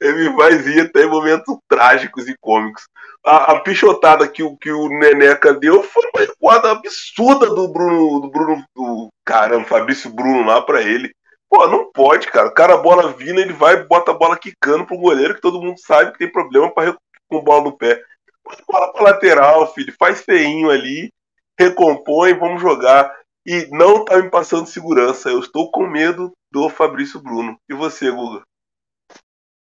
[0.00, 2.84] Ele me fazia até momentos trágicos e cômicos.
[3.24, 8.30] A, a, pichotada que, que o Neneca deu foi uma recuada absurda do Bruno, do
[8.30, 11.10] Bruno, do caramba, Fabrício Bruno lá pra ele.
[11.48, 12.48] Pô, não pode, cara.
[12.48, 15.60] O cara, a bola vindo, ele vai bota a bola quicando pro goleiro, que todo
[15.60, 16.94] mundo sabe que tem problema pra
[17.28, 18.00] com bola no pé.
[18.48, 19.94] A bola pra lateral, filho.
[19.98, 21.10] Faz feinho ali,
[21.58, 23.12] recompõe, vamos jogar
[23.46, 25.30] e não tá me passando segurança.
[25.30, 27.56] Eu estou com medo do Fabrício Bruno.
[27.68, 28.42] E você, Guga?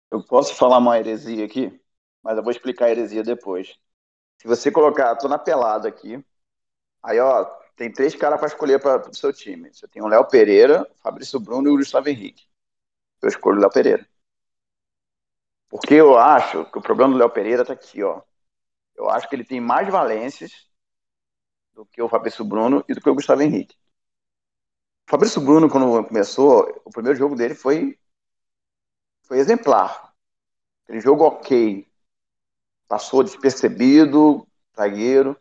[0.08, 1.80] Eu posso falar uma heresia aqui,
[2.22, 3.76] mas eu vou explicar a heresia depois.
[4.40, 6.24] Se você colocar, tô na pelada aqui,
[7.02, 9.72] aí ó, tem três caras para escolher para o seu time.
[9.74, 12.46] Você tem o Léo Pereira, o Fabrício Bruno e o Gustavo Henrique.
[13.20, 14.06] Eu escolho o Léo Pereira.
[15.68, 18.22] Porque eu acho que o problema do Léo Pereira tá aqui, ó.
[18.94, 20.70] Eu acho que ele tem mais valências
[21.74, 23.76] do que o Fabrício Bruno e do que o Gustavo Henrique.
[25.06, 27.98] O Fabrício Bruno, quando começou, o primeiro jogo dele foi,
[29.22, 30.14] foi exemplar.
[30.84, 31.86] Aquele jogo ok.
[32.88, 34.46] Passou despercebido,
[34.76, 35.36] zagueiro.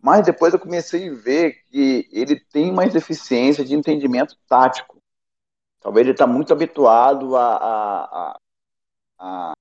[0.00, 5.02] Mas depois eu comecei a ver que ele tem mais deficiência de entendimento tático.
[5.80, 8.38] Talvez ele está muito habituado a, a,
[9.18, 9.52] a,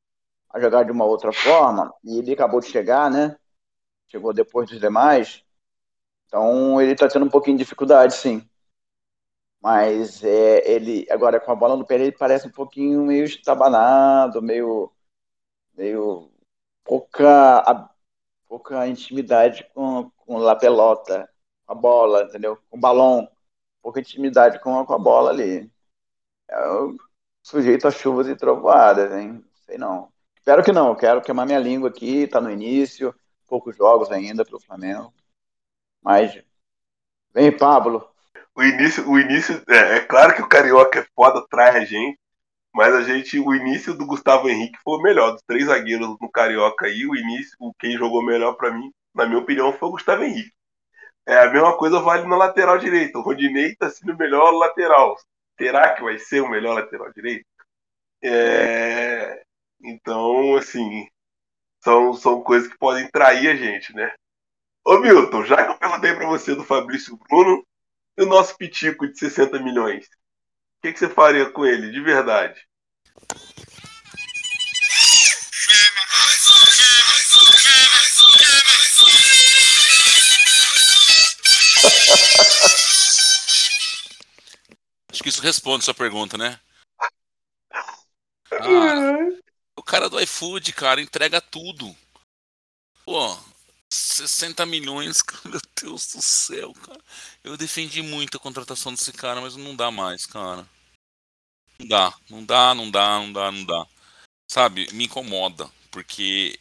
[0.50, 3.38] a, jogar de uma outra forma, e ele acabou de chegar, né?
[4.08, 5.43] Chegou depois dos demais.
[6.34, 8.44] Então ele está tendo um pouquinho de dificuldade, sim.
[9.62, 14.42] Mas é, ele agora com a bola no pé ele parece um pouquinho meio estabanado,
[14.42, 14.92] meio
[15.76, 16.32] meio
[16.84, 17.90] pouca
[18.48, 21.30] pouca intimidade com, com a pelota,
[21.66, 22.58] com a bola, entendeu?
[22.70, 23.30] Com o balão,
[23.82, 25.72] pouca intimidade com, com a bola ali.
[26.50, 26.56] É
[27.44, 29.44] sujeito a chuvas e trovoadas, hein?
[29.66, 30.12] Sei não.
[30.38, 33.16] Espero que não, quero queimar minha língua aqui, tá no início,
[33.48, 35.14] poucos jogos ainda para o Flamengo.
[36.04, 36.42] Mas
[37.34, 38.08] vem, Pablo.
[38.56, 42.20] O início, o início é, é claro que o Carioca é foda, trai a gente,
[42.74, 45.32] mas a gente, o início do Gustavo Henrique foi o melhor.
[45.32, 49.40] Dos três zagueiros no Carioca aí, o início, quem jogou melhor para mim, na minha
[49.40, 50.52] opinião, foi o Gustavo Henrique.
[51.26, 53.18] É, a mesma coisa vale na lateral direita.
[53.18, 55.16] O Rodinei tá sendo o melhor lateral.
[55.58, 57.46] Será que vai ser o melhor lateral direito?
[58.24, 59.44] É,
[59.82, 61.08] então, assim,
[61.84, 64.14] são, são coisas que podem trair a gente, né?
[64.86, 67.66] Ô Milton, já que eu perguntei para você do Fabrício Bruno
[68.18, 70.10] e o nosso pitico de 60 milhões, o
[70.82, 72.60] que, que você faria com ele, de verdade?
[85.10, 86.60] Acho que isso responde sua pergunta, né?
[88.56, 89.18] Ah,
[89.76, 91.96] o cara do iFood, cara, entrega tudo.
[93.04, 93.36] Pô,
[94.14, 97.02] 60 milhões, meu Deus do céu, cara.
[97.44, 100.68] Eu defendi muito a contratação desse cara, mas não dá mais, cara.
[101.80, 103.88] Não dá, não dá, não dá, não dá, não dá.
[104.50, 106.58] Sabe, me incomoda, porque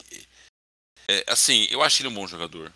[1.09, 2.73] é, assim, eu acho ele um bom jogador.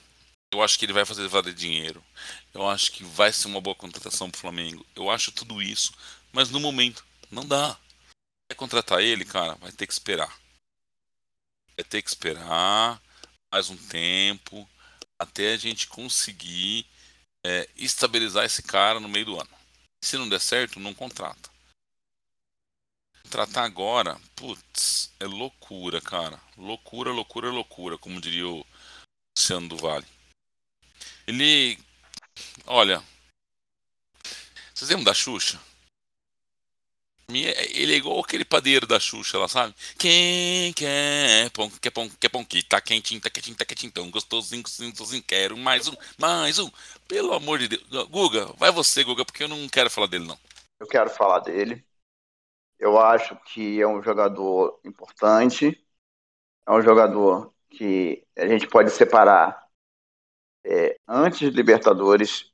[0.53, 2.05] Eu acho que ele vai fazer valer dinheiro.
[2.53, 4.85] Eu acho que vai ser uma boa contratação pro Flamengo.
[4.95, 5.93] Eu acho tudo isso,
[6.33, 7.79] mas no momento não dá.
[8.49, 10.33] Quer contratar ele, cara, vai ter que esperar.
[11.77, 13.01] Vai ter que esperar
[13.57, 14.69] mais um tempo
[15.19, 16.85] até a gente conseguir
[17.43, 19.49] é, estabilizar esse cara no meio do ano.
[20.05, 21.49] Se não der certo, não contrata.
[23.23, 26.39] Contratar agora, putz, é loucura, cara.
[26.55, 28.63] Loucura, loucura, loucura, como diria o
[29.35, 30.07] Luciano do Vale.
[31.27, 31.79] Ele.
[32.67, 33.03] Olha.
[34.75, 35.59] Vocês lembram da Xuxa?
[37.29, 39.75] Ele é igual aquele padeiro da Xuxa lá, sabe?
[39.99, 44.11] Quem quer pão, quer pão, quer pão que tá quentinho, tá quentinho, tá quentinho, tão
[44.11, 46.71] gostosinho, gostosinho, quero mais um, mais um.
[47.09, 47.83] Pelo amor de Deus.
[48.09, 50.39] Guga, vai você, Guga, porque eu não quero falar dele, não.
[50.79, 51.85] Eu quero falar dele.
[52.79, 55.85] Eu acho que é um jogador importante.
[56.65, 59.67] É um jogador que a gente pode separar
[60.65, 62.53] é, antes Libertadores,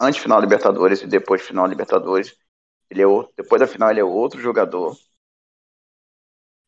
[0.00, 2.36] antes final Libertadores e depois final Libertadores
[2.90, 4.96] ele é outro, depois da final ele é outro jogador.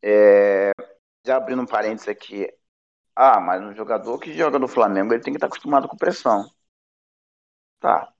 [0.02, 0.72] É,
[1.26, 2.48] já abrindo um parênteses aqui.
[3.16, 6.50] Ah, mas um jogador que joga no Flamengo ele tem que estar acostumado com pressão.
[7.80, 8.14] Tá.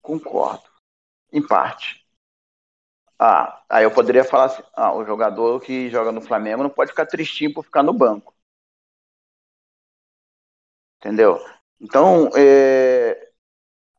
[0.00, 0.62] Concordo.
[1.32, 2.04] Em parte.
[3.18, 6.90] Ah, aí eu poderia falar assim, ah, o jogador que joga no Flamengo não pode
[6.90, 8.34] ficar tristinho por ficar no banco.
[10.98, 11.38] Entendeu?
[11.80, 13.31] Então, é,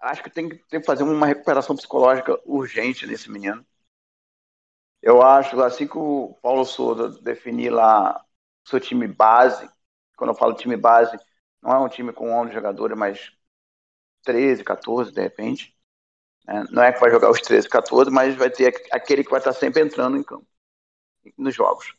[0.03, 3.65] acho que tem, tem que fazer uma recuperação psicológica urgente nesse menino.
[5.01, 8.23] Eu acho, assim que o Paulo Souza definir lá
[8.65, 9.69] seu time base,
[10.15, 11.17] quando eu falo time base,
[11.61, 13.31] não é um time com 11 jogadores, mas
[14.23, 15.75] 13, 14 de repente.
[16.47, 16.65] Né?
[16.71, 19.53] Não é que vai jogar os 13, 14, mas vai ter aquele que vai estar
[19.53, 20.47] sempre entrando em campo,
[21.37, 21.95] nos jogos.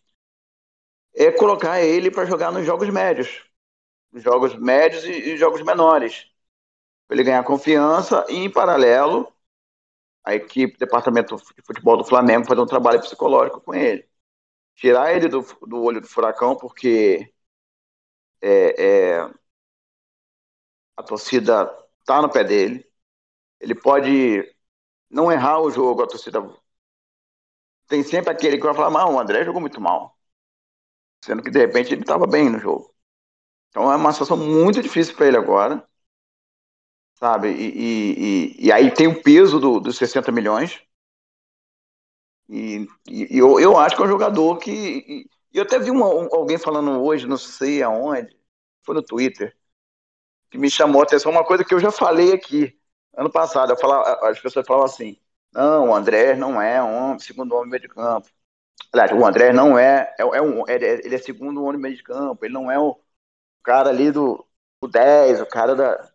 [1.14, 3.44] É colocar ele para jogar nos jogos médios,
[4.14, 6.33] jogos médios e jogos menores
[7.06, 9.32] para ele ganhar confiança e, em paralelo,
[10.24, 14.08] a equipe, o departamento de futebol do Flamengo fazer um trabalho psicológico com ele.
[14.76, 17.32] Tirar ele do, do olho do furacão, porque
[18.40, 19.30] é, é,
[20.96, 21.66] a torcida
[22.04, 22.86] tá no pé dele.
[23.60, 24.10] Ele pode
[25.10, 26.40] não errar o jogo, a torcida.
[27.88, 30.18] Tem sempre aquele que vai falar, mas o André jogou muito mal.
[31.24, 32.94] Sendo que de repente ele estava bem no jogo.
[33.70, 35.86] Então é uma situação muito difícil para ele agora
[37.24, 37.48] sabe?
[37.48, 40.82] E, e, e, aí tem o peso do, dos 60 milhões.
[42.48, 44.70] E, e, eu, eu acho que é um jogador que.
[44.70, 48.36] E, eu até vi uma, alguém falando hoje, não sei aonde,
[48.82, 49.56] foi no Twitter,
[50.50, 52.78] que me chamou a atenção uma coisa que eu já falei aqui
[53.16, 53.72] ano passado.
[53.72, 55.18] Eu falava, as pessoas falavam assim:
[55.52, 58.28] não, o André não é um segundo homem meio de campo.
[58.92, 62.02] Aliás, o André não é, é, é um, é, ele é segundo homem meio de
[62.02, 63.00] campo, ele não é o
[63.62, 64.46] cara ali do
[64.80, 66.13] o 10, o cara da,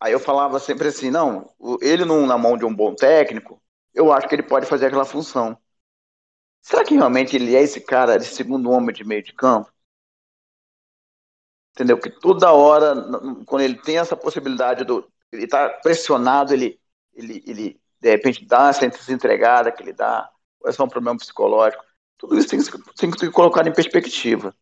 [0.00, 3.60] Aí eu falava sempre assim, não, ele não na mão de um bom técnico,
[3.94, 5.56] eu acho que ele pode fazer aquela função.
[6.60, 9.72] Será que realmente ele é esse cara de segundo homem de meio de campo?
[11.72, 11.98] Entendeu?
[11.98, 12.94] Que toda hora,
[13.46, 15.06] quando ele tem essa possibilidade do.
[15.30, 16.80] Ele está pressionado, ele,
[17.14, 20.30] ele, ele de repente dá essa desentregada que ele dá,
[20.60, 21.84] ou é só um problema psicológico.
[22.18, 22.58] Tudo isso tem,
[22.96, 24.54] tem que ser colocado em perspectiva.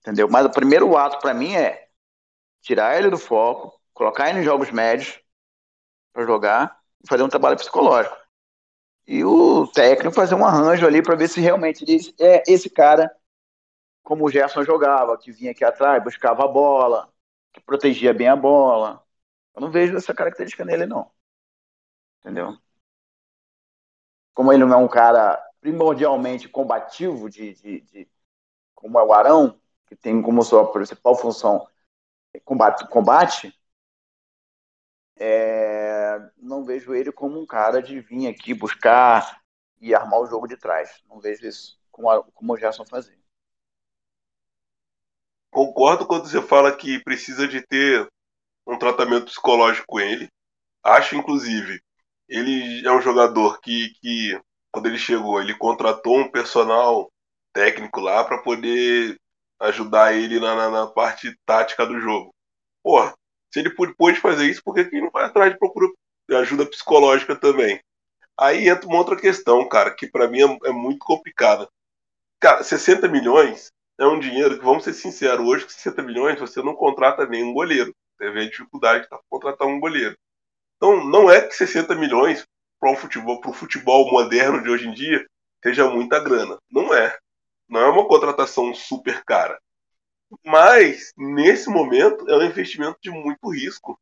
[0.00, 0.28] Entendeu?
[0.28, 1.88] Mas o primeiro ato para mim é
[2.62, 5.20] tirar ele do foco, colocar ele em jogos médios
[6.12, 8.16] para jogar e fazer um trabalho psicológico.
[9.06, 13.14] E o técnico fazer um arranjo ali para ver se realmente ele é esse cara
[14.02, 17.10] como o Gerson jogava, que vinha aqui atrás, buscava a bola,
[17.52, 19.02] que protegia bem a bola.
[19.54, 21.10] Eu não vejo essa característica nele, não.
[22.20, 22.58] Entendeu?
[24.34, 28.08] Como ele não é um cara primordialmente combativo, de, de, de
[28.74, 31.66] como é o Arão, que tem como sua principal função
[32.44, 33.60] combate, combate
[35.16, 39.40] é, não vejo ele como um cara de vir aqui buscar
[39.80, 41.02] e armar o jogo de trás.
[41.08, 43.18] Não vejo isso como, a, como o Gerson fazia.
[45.50, 48.08] Concordo quando você fala que precisa de ter
[48.66, 50.28] um tratamento psicológico com ele.
[50.82, 51.80] Acho, inclusive,
[52.28, 54.40] ele é um jogador que, que
[54.72, 57.08] quando ele chegou, ele contratou um personal
[57.52, 59.16] técnico lá para poder
[59.60, 62.34] ajudar ele na, na, na, parte tática do jogo.
[62.82, 63.14] Porra,
[63.54, 65.86] se ele pôde fazer isso, por que ele não vai atrás de procura
[66.28, 67.80] de ajuda psicológica também?
[68.36, 71.68] Aí entra uma outra questão, cara, que para mim é, é, muito complicada.
[72.40, 76.60] Cara, 60 milhões é um dinheiro que, vamos ser sinceros, hoje com 60 milhões você
[76.64, 77.94] não contrata nenhum goleiro.
[78.18, 80.16] Você vê a dificuldade de contratar um goleiro.
[80.76, 82.44] Então, não é que 60 milhões
[82.80, 85.24] para o futebol, futebol moderno de hoje em dia
[85.62, 86.58] seja muita grana.
[86.68, 87.16] Não é.
[87.68, 89.60] Não é uma contratação super cara.
[90.44, 93.98] Mas, nesse momento, é um investimento de muito risco.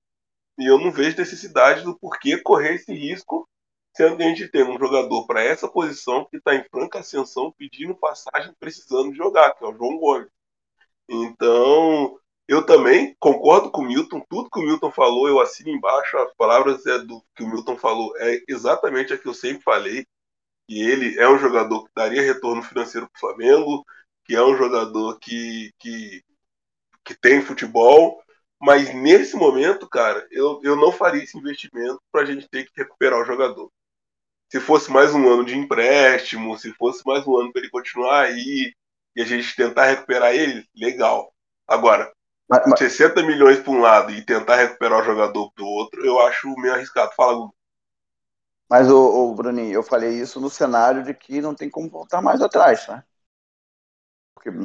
[0.59, 3.49] E eu não vejo necessidade do porquê correr esse risco,
[3.97, 7.53] sendo que a gente tem um jogador para essa posição que está em franca ascensão,
[7.57, 10.29] pedindo passagem, precisando jogar, que é o João Gomes.
[11.09, 12.19] Então,
[12.49, 16.35] eu também concordo com o Milton, tudo que o Milton falou, eu assino embaixo, as
[16.35, 20.07] palavras é do que o Milton falou é exatamente a que eu sempre falei,
[20.69, 23.85] que ele é um jogador que daria retorno financeiro para o Flamengo,
[24.33, 26.25] que é um jogador que, que,
[27.05, 28.25] que tem futebol,
[28.59, 32.73] mas nesse momento, cara, eu, eu não faria esse investimento para a gente ter que
[32.75, 33.71] recuperar o jogador.
[34.51, 38.23] Se fosse mais um ano de empréstimo, se fosse mais um ano para ele continuar
[38.23, 38.73] aí
[39.15, 41.31] e a gente tentar recuperar ele, legal.
[41.69, 42.11] Agora,
[42.49, 42.79] mas, mas...
[42.79, 46.73] 60 milhões para um lado e tentar recuperar o jogador do outro, eu acho meio
[46.73, 47.13] arriscado.
[47.15, 47.55] Fala, Gugu.
[48.67, 52.41] Mas, o, Bruninho, eu falei isso no cenário de que não tem como voltar mais
[52.41, 53.05] atrás, tá?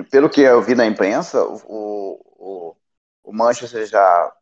[0.10, 2.20] Pelo que eu vi na imprensa, o,
[2.72, 2.76] o,
[3.24, 4.36] o Manchester já,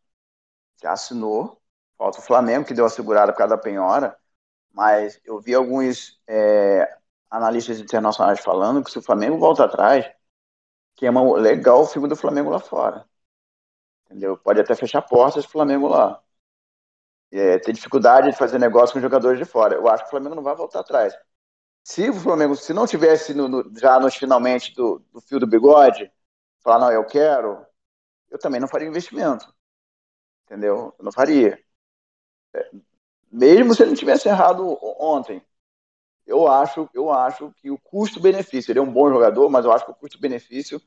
[0.81, 1.61] já assinou.
[1.97, 4.17] Falta o Flamengo, que deu a segurada por causa da penhora.
[4.73, 6.97] Mas eu vi alguns é,
[7.29, 10.09] analistas internacionais falando que se o Flamengo volta atrás,
[10.95, 13.05] queima legal o filme do Flamengo lá fora.
[14.05, 14.35] Entendeu?
[14.37, 16.19] Pode até fechar portas do Flamengo lá.
[17.31, 19.75] É, ter dificuldade de fazer negócio com jogadores de fora.
[19.75, 21.13] Eu acho que o Flamengo não vai voltar atrás.
[21.85, 25.45] Se o Flamengo, se não tivesse no, no, já nos finalmente do, do fio do
[25.45, 26.11] bigode,
[26.61, 27.63] falar, não, eu quero,
[28.31, 29.53] eu também não faria investimento.
[30.45, 30.95] Entendeu?
[30.97, 31.63] Eu não faria.
[32.55, 32.71] É,
[33.31, 35.45] mesmo se ele não tivesse errado ontem.
[36.25, 39.85] Eu acho, eu acho que o custo-benefício, ele é um bom jogador, mas eu acho
[39.85, 40.81] que o custo-benefício.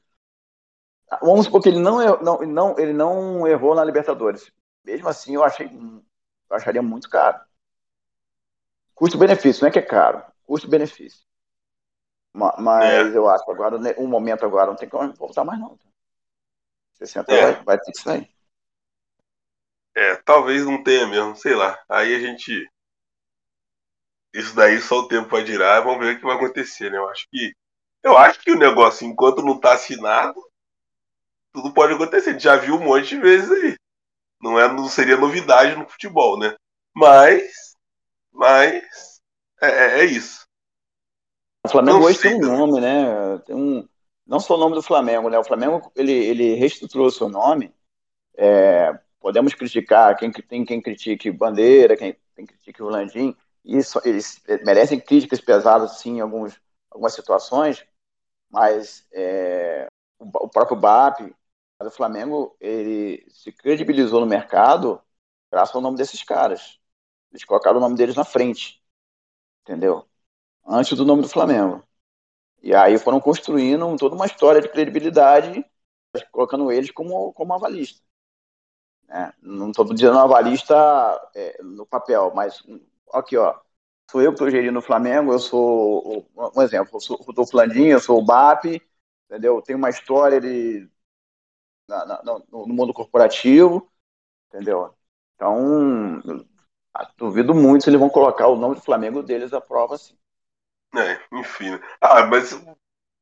[1.22, 4.50] Vamos supor que ele não, não, não, ele não errou na Libertadores.
[4.84, 7.40] Mesmo assim, eu achei eu acharia muito caro.
[8.96, 11.20] Custo-benefício, não é que é caro custo-benefício.
[12.32, 13.16] Mas é.
[13.16, 15.78] eu acho agora, um momento agora, não tem como voltar mais não.
[16.94, 17.42] 60 é.
[17.42, 18.30] vai, vai ter que sair.
[19.94, 21.78] É, talvez não tenha mesmo, sei lá.
[21.88, 22.68] Aí a gente.
[24.32, 26.98] Isso daí só o tempo vai dirar, vamos ver o que vai acontecer, né?
[26.98, 27.52] Eu acho que.
[28.02, 30.40] Eu acho que o negócio, enquanto não tá assinado,
[31.52, 32.30] tudo pode acontecer.
[32.30, 33.76] A gente já viu um monte de vezes aí.
[34.40, 36.54] Não, é, não seria novidade no futebol, né?
[36.94, 37.74] Mas.
[38.32, 39.17] Mas
[39.60, 40.46] é, é, é isso.
[41.64, 43.38] O Flamengo não hoje tem um nome, né?
[43.44, 43.86] Tem um,
[44.26, 45.38] não só o nome do Flamengo, né?
[45.38, 47.74] O Flamengo ele, ele reestruturou seu nome.
[48.36, 53.36] É, podemos criticar quem tem quem critique Bandeira, quem tem critique o Landim.
[53.64, 56.58] Isso, eles merecem críticas pesadas, sim, em alguns,
[56.90, 57.84] algumas situações,
[58.48, 59.86] mas é,
[60.18, 61.34] o, o, próprio BAP,
[61.82, 65.00] o Flamengo, ele se credibilizou no mercado
[65.50, 66.78] graças ao nome desses caras.
[67.30, 68.82] Eles colocaram o nome deles na frente
[69.68, 70.06] entendeu?
[70.66, 71.84] Antes do nome do Flamengo.
[72.62, 75.64] E aí foram construindo toda uma história de credibilidade,
[76.32, 78.02] colocando eles como, como avalista.
[79.10, 80.74] É, não estou dizendo avalista
[81.34, 82.62] é, no papel, mas
[83.12, 83.58] aqui, ó,
[84.10, 87.92] sou eu que estou gerindo o Flamengo, eu sou, um exemplo, eu sou o Flandinho,
[87.92, 88.82] eu sou o BAP,
[89.30, 89.62] entendeu?
[89.62, 90.86] Tenho uma história de,
[91.88, 93.90] na, na, no mundo corporativo,
[94.48, 94.94] entendeu?
[95.36, 96.22] Então,
[97.16, 100.16] duvido muito se eles vão colocar o nome do Flamengo deles à prova assim.
[100.96, 101.78] É, enfim.
[102.00, 102.60] Ah, mas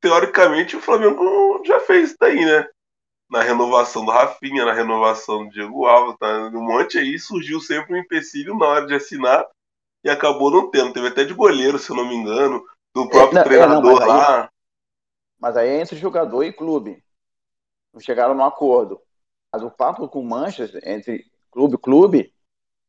[0.01, 2.69] teoricamente o Flamengo já fez isso daí, né?
[3.29, 6.49] na renovação do Rafinha, na renovação do Diego Alves, tá?
[6.55, 9.45] Um monte aí surgiu sempre um empecilho na hora de assinar
[10.05, 10.93] e acabou não tendo.
[10.93, 12.65] Teve até de goleiro, se eu não me engano,
[12.95, 14.43] do próprio é, não, treinador é, não, mas lá.
[14.43, 14.49] Aí,
[15.39, 17.03] mas aí é entre jogador e clube.
[17.93, 19.01] Não chegaram no acordo.
[19.53, 22.35] Mas o papo com o Manchester, entre clube e clube,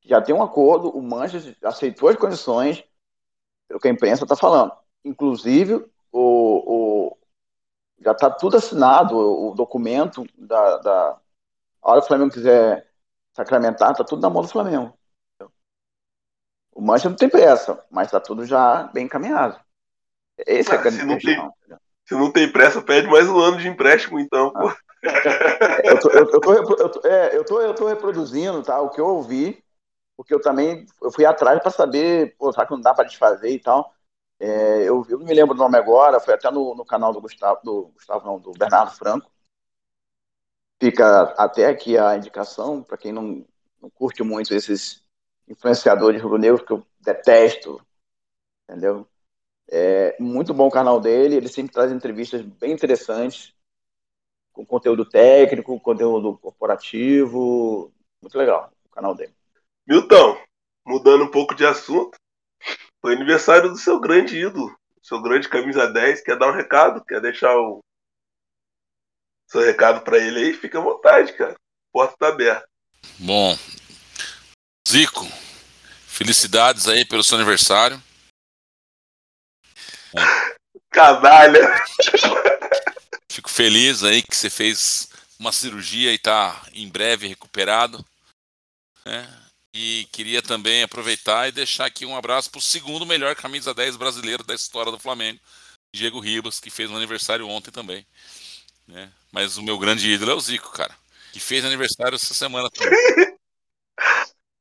[0.08, 2.84] já tem um acordo, o Manchester aceitou as condições,
[3.68, 4.72] pelo que a imprensa está falando.
[5.04, 7.18] Inclusive, o, o
[8.00, 11.20] já está tudo assinado, o, o documento da, da.
[11.82, 12.90] A hora que o Flamengo quiser
[13.36, 14.98] sacramentar, está tudo na mão do Flamengo.
[16.74, 19.60] O Manchester não tem pressa, mas está tudo já bem encaminhado.
[20.38, 21.52] Esse é a grande se não, tem,
[22.06, 24.54] se não tem pressa, pede mais um ano de empréstimo, então.
[24.56, 24.76] Ah.
[25.84, 29.02] eu, tô, eu, tô, eu, tô, é, eu, tô, eu tô reproduzindo tá, o que
[29.02, 29.64] eu ouvi
[30.18, 33.52] porque eu também eu fui atrás para saber, pô, será que não dá para desfazer
[33.52, 33.94] e tal.
[34.40, 37.22] É, eu, eu, não me lembro o nome agora, foi até no, no canal do
[37.22, 39.32] Gustavo, do Gustavo não, do Bernardo Franco.
[40.82, 43.46] Fica até aqui a indicação, para quem não,
[43.82, 45.04] não curte muito esses
[45.48, 47.82] influenciadores rubro-negros, que eu detesto,
[48.70, 49.08] entendeu?
[49.70, 53.56] É muito bom o canal dele, ele sempre traz entrevistas bem interessantes,
[54.54, 59.37] com conteúdo técnico, conteúdo corporativo, muito legal o canal dele.
[59.88, 60.38] Milton,
[60.86, 62.18] mudando um pouco de assunto,
[63.02, 66.22] foi aniversário do seu grande ídolo, seu grande camisa 10.
[66.22, 67.04] Quer dar um recado?
[67.06, 67.80] Quer deixar o
[69.48, 70.54] seu recado para ele aí?
[70.54, 71.54] Fica à vontade, cara.
[71.54, 72.68] A porta tá aberta.
[73.18, 73.58] Bom,
[74.88, 75.26] Zico,
[76.06, 78.02] felicidades aí pelo seu aniversário.
[80.90, 81.62] Canalha!
[83.32, 85.10] Fico feliz aí que você fez
[85.40, 88.04] uma cirurgia e tá em breve recuperado.
[89.06, 89.47] É,
[89.78, 93.96] e queria também aproveitar e deixar aqui um abraço para o segundo melhor camisa 10
[93.96, 95.40] brasileiro da história do Flamengo,
[95.94, 98.04] Diego Ribas, que fez um aniversário ontem também.
[98.88, 99.12] Né?
[99.32, 100.96] Mas o meu grande ídolo é o Zico, cara,
[101.32, 102.92] que fez aniversário essa semana também.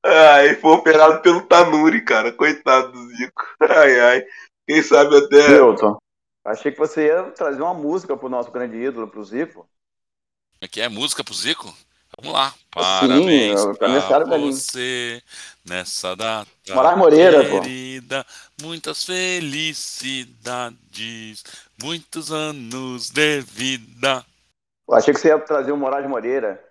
[0.05, 2.31] ai, foi operado pelo Tanuri, cara.
[2.31, 3.43] Coitado do Zico.
[3.61, 4.25] Ai, ai.
[4.67, 5.49] Quem sabe até.
[5.49, 5.97] Milton,
[6.45, 9.67] achei que você ia trazer uma música pro nosso grande ídolo, pro Zico.
[10.61, 11.75] É que é música pro Zico?
[12.19, 12.55] Vamos lá.
[12.71, 13.89] Parabéns Sim, pra
[14.39, 15.23] você
[15.65, 18.25] nessa data Moraes Moreira, querida.
[18.25, 18.31] Pô.
[18.67, 20.75] Muitas felicidades,
[21.83, 24.25] muitos anos de vida.
[24.89, 26.65] Eu achei que você ia trazer o Moraes Moreira.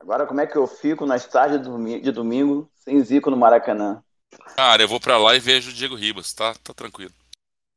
[0.00, 1.60] Agora, como é que eu fico nas tardes
[2.02, 4.02] de domingo sem Zico no Maracanã?
[4.56, 7.12] Cara, eu vou pra lá e vejo o Diego Ribas, tá, tá tranquilo.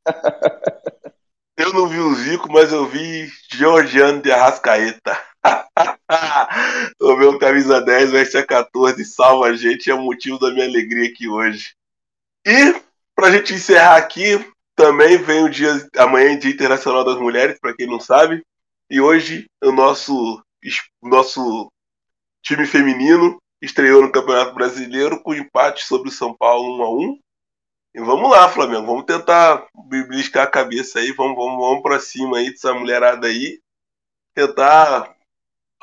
[1.57, 5.32] eu não vi o Zico, mas eu vi Georgiano de Arrascaeta.
[7.01, 10.65] o meu camisa 10 veste a 14 salva a gente, é o motivo da minha
[10.65, 11.73] alegria aqui hoje.
[12.45, 12.75] E
[13.15, 17.75] pra gente encerrar aqui, também vem o dia amanhã é Dia Internacional das Mulheres, para
[17.75, 18.43] quem não sabe.
[18.89, 20.41] E hoje o nosso
[21.01, 21.69] nosso
[22.41, 27.19] time feminino estreou no Campeonato Brasileiro com empate sobre o São Paulo 1 a 1.
[27.95, 32.37] E vamos lá, Flamengo, vamos tentar bliscar a cabeça aí, vamos, vamos, vamos para cima
[32.37, 33.59] aí dessa mulherada aí,
[34.33, 35.15] tentar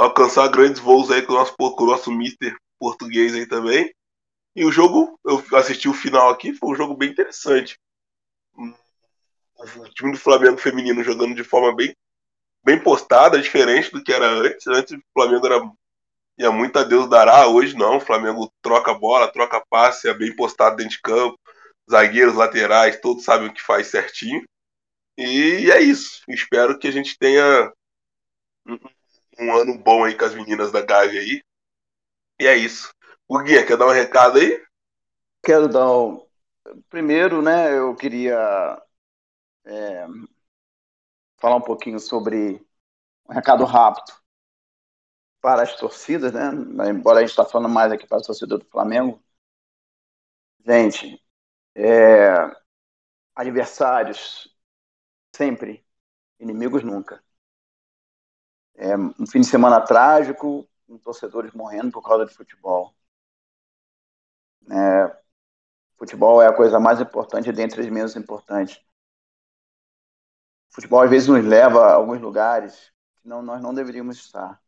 [0.01, 3.92] alcançar grandes voos aí com o nosso, com o nosso mister português aí também.
[4.57, 7.78] E o jogo, eu assisti o final aqui, foi um jogo bem interessante.
[8.57, 11.94] O time do Flamengo feminino jogando de forma bem,
[12.64, 14.66] bem postada, diferente do que era antes.
[14.66, 15.61] Antes o Flamengo era
[16.38, 17.98] ia muito a Deus dará, hoje não.
[17.98, 21.38] O Flamengo troca bola, troca passe, é bem postado dentro de campo.
[21.90, 24.42] Zagueiros, laterais, todos sabem o que faz certinho.
[25.18, 26.22] E é isso.
[26.28, 27.70] Espero que a gente tenha
[29.39, 31.43] um ano bom aí com as meninas da Gávea aí.
[32.39, 32.93] E é isso.
[33.28, 34.62] O Guia, quer dar um recado aí?
[35.43, 36.26] Quero dar um.
[36.89, 38.81] Primeiro, né, eu queria
[39.64, 40.07] é,
[41.39, 42.64] falar um pouquinho sobre
[43.28, 44.12] um recado rápido
[45.41, 46.51] para as torcidas, né?
[46.91, 49.22] Embora a gente está falando mais aqui para a torcida do Flamengo.
[50.66, 51.22] Gente,
[51.74, 52.35] é,
[53.35, 54.55] adversários
[55.35, 55.85] sempre,
[56.39, 57.22] inimigos nunca.
[58.81, 62.95] É um fim de semana trágico, com torcedores morrendo por causa de futebol.
[64.70, 65.16] É,
[65.99, 68.81] futebol é a coisa mais importante dentre as menos importantes.
[70.70, 74.61] Futebol às vezes nos leva a alguns lugares que não, nós não deveríamos estar.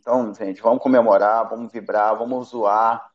[0.00, 3.12] Então, gente, vamos comemorar, vamos vibrar, vamos zoar,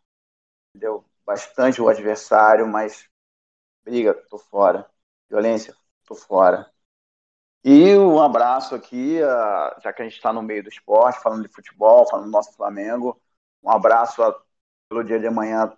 [0.72, 1.05] entendeu?
[1.26, 3.09] Bastante o adversário, mas
[3.84, 4.89] briga, tô fora.
[5.30, 6.72] Violência, tô fora.
[7.66, 9.20] E um abraço aqui,
[9.84, 12.53] já que a gente está no meio do esporte, falando de futebol, falando do nosso
[12.55, 13.20] Flamengo.
[13.63, 14.39] Um abraço a,
[14.89, 15.74] pelo dia de amanhã,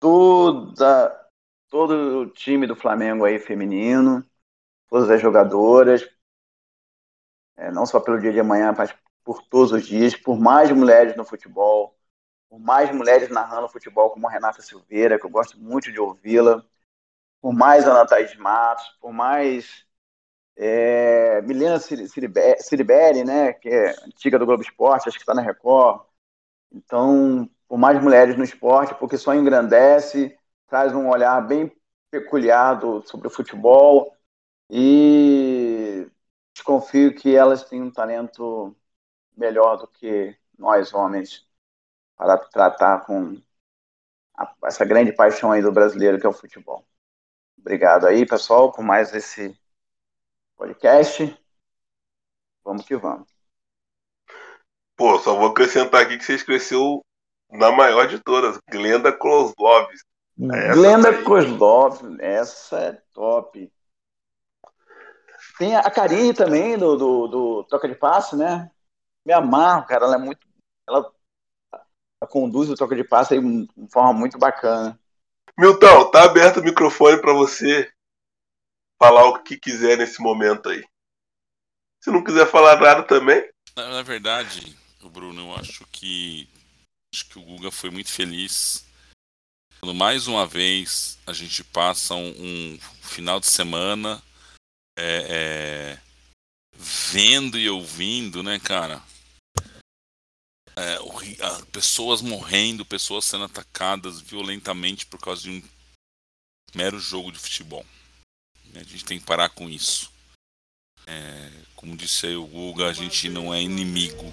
[0.00, 1.28] toda,
[1.70, 4.24] todo o time do Flamengo aí feminino,
[4.90, 6.08] todas as jogadoras.
[7.56, 8.94] é, não só pelo dia de amanhã, mas
[9.24, 11.96] por todos os dias, por mais mulheres no futebol,
[12.48, 16.64] por mais mulheres narrando futebol, como a Renata Silveira, que eu gosto muito de ouvi-la,
[17.40, 19.86] por mais Ana Thaís Matos, por mais
[20.56, 26.02] é, Milena Ciriberi, né, que é antiga do Globo Esporte, acho que está na Record.
[26.72, 30.36] Então, por mais mulheres no esporte, porque só engrandece,
[30.68, 31.72] traz um olhar bem
[32.10, 34.16] peculiar do, sobre o futebol
[34.70, 36.08] e
[36.54, 38.76] desconfio que elas têm um talento
[39.36, 41.46] melhor do que nós homens
[42.16, 43.40] para tratar com
[44.36, 46.84] a, essa grande paixão aí do brasileiro que é o futebol.
[47.58, 49.56] Obrigado aí, pessoal, por mais esse
[50.56, 51.36] podcast.
[52.64, 53.28] Vamos que vamos.
[54.96, 57.04] Pô, só vou acrescentar aqui que você cresceu
[57.50, 59.88] na maior de todas, Glenda Kozlov.
[60.36, 63.72] Glenda Kozlov, essa é top.
[65.58, 68.70] Tem a Karine também, do, do, do Toca de Passe, né?
[69.24, 70.46] Me amarro, cara, ela é muito.
[70.88, 71.12] Ela,
[71.72, 74.98] ela conduz o Toca de Passe de forma muito bacana.
[75.56, 77.93] Milton, tá aberto o microfone para você
[78.98, 80.84] falar o que quiser nesse momento aí.
[82.02, 83.48] Se não quiser falar nada também.
[83.76, 86.48] Na, na verdade, Bruno, eu acho que
[87.14, 88.84] acho que o Guga foi muito feliz
[89.84, 94.22] quando mais uma vez a gente passa um, um final de semana
[94.98, 96.00] é, é,
[96.74, 99.02] vendo e ouvindo, né, cara?
[100.74, 100.96] É,
[101.70, 105.62] pessoas morrendo, pessoas sendo atacadas violentamente por causa de um
[106.74, 107.84] mero jogo de futebol.
[108.80, 110.10] A gente tem que parar com isso.
[111.06, 114.32] É, como disse aí o Guga, a gente não é inimigo.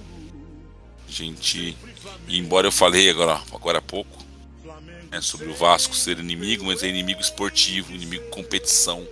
[1.07, 1.77] A gente,
[2.27, 4.25] embora eu falei agora, agora há pouco
[5.11, 9.05] né, sobre o Vasco ser inimigo, mas é inimigo esportivo, inimigo competição,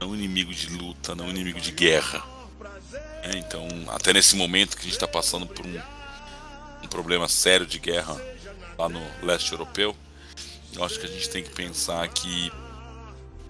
[0.00, 2.24] não inimigo de luta, não inimigo de guerra.
[3.22, 5.80] É, então, até nesse momento que a gente está passando por um,
[6.82, 8.20] um problema sério de guerra
[8.76, 9.96] lá no leste europeu,
[10.74, 12.50] eu acho que a gente tem que pensar que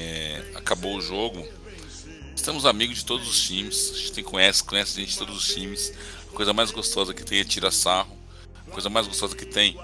[0.03, 1.47] é, acabou o jogo.
[2.35, 3.93] Estamos amigos de todos os times.
[3.93, 5.93] A gente tem, conhece, conhece gente de todos os times.
[6.29, 8.17] A coisa mais gostosa que tem é tirar sarro.
[8.67, 9.79] A coisa mais gostosa que tem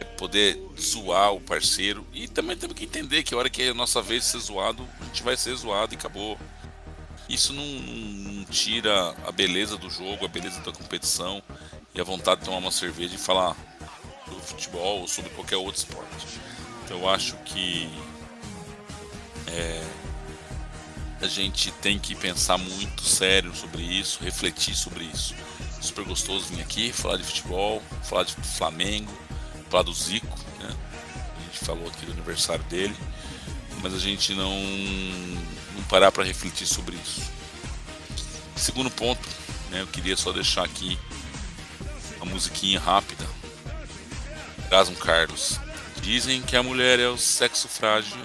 [0.00, 2.06] é poder zoar o parceiro.
[2.14, 4.38] E também temos que entender que a hora que é a nossa vez de ser
[4.38, 6.38] zoado, a gente vai ser zoado e acabou.
[7.28, 11.42] Isso não, não tira a beleza do jogo, a beleza da competição
[11.94, 13.54] e a vontade de tomar uma cerveja e falar
[14.26, 16.26] do futebol ou sobre qualquer outro esporte.
[16.84, 17.90] Então eu acho que
[19.50, 19.84] é,
[21.20, 25.34] a gente tem que pensar muito sério sobre isso, refletir sobre isso.
[25.80, 29.12] Super gostoso vir aqui, falar de futebol, falar de Flamengo,
[29.68, 30.76] falar do Zico, né?
[31.36, 32.94] A gente falou aqui do aniversário dele,
[33.82, 34.54] mas a gente não,
[35.74, 37.22] não parar para refletir sobre isso.
[38.56, 39.28] Segundo ponto,
[39.70, 40.98] né, eu queria só deixar aqui
[42.16, 43.24] uma musiquinha rápida.
[44.70, 45.58] Erasmo Carlos.
[46.02, 48.16] Dizem que a mulher é o sexo frágil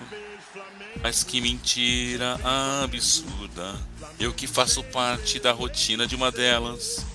[1.03, 2.39] mas que mentira
[2.81, 3.75] absurda.
[4.17, 7.05] Eu que faço parte da rotina de uma delas.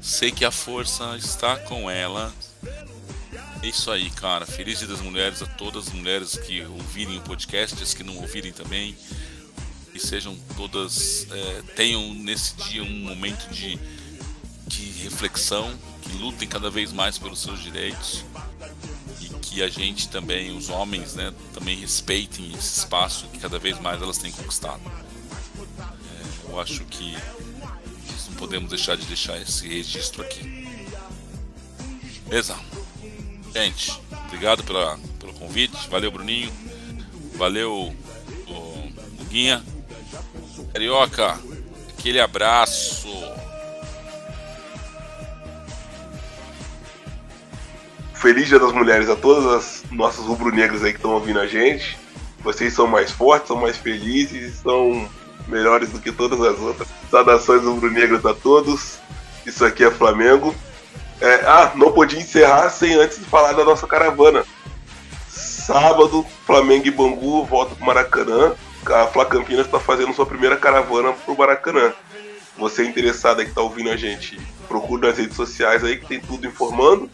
[0.00, 2.34] Sei que a força está com ela.
[3.62, 4.46] É isso aí, cara.
[4.46, 8.16] Feliz Dia das Mulheres a todas as mulheres que ouvirem o podcast, as que não
[8.16, 8.96] ouvirem também.
[9.92, 11.26] Que sejam todas.
[11.30, 13.78] É, tenham nesse dia um momento de,
[14.66, 15.78] de reflexão.
[16.00, 18.24] Que lutem cada vez mais pelos seus direitos
[19.54, 24.02] que a gente também, os homens, né, também respeitem esse espaço que cada vez mais
[24.02, 24.80] elas têm conquistado.
[25.78, 27.16] É, eu acho que
[28.30, 30.66] não podemos deixar de deixar esse registro aqui.
[32.26, 32.58] Beleza?
[33.54, 33.92] Gente,
[34.26, 35.88] obrigado pela, pelo convite.
[35.88, 36.52] Valeu, Bruninho.
[37.36, 37.94] Valeu,
[38.48, 38.52] o,
[39.20, 39.62] o Guinha.
[40.72, 41.38] Carioca,
[41.96, 43.06] aquele abraço.
[48.24, 51.98] Feliz Dia das Mulheres a todas as nossas rubro-negras aí que estão ouvindo a gente.
[52.38, 55.06] Vocês são mais fortes, são mais felizes, são
[55.46, 56.88] melhores do que todas as outras.
[57.10, 58.96] Saudações rubro-negras a todos.
[59.44, 60.54] Isso aqui é Flamengo.
[61.20, 64.42] É, ah, não podia encerrar sem antes de falar da nossa caravana.
[65.28, 68.54] Sábado, Flamengo e Bangu volta para Maracanã.
[68.86, 71.92] A Fla Campinas está fazendo sua primeira caravana para o Maracanã.
[72.56, 76.06] Você é interessado aí que está ouvindo a gente, procura nas redes sociais aí que
[76.06, 77.10] tem tudo informando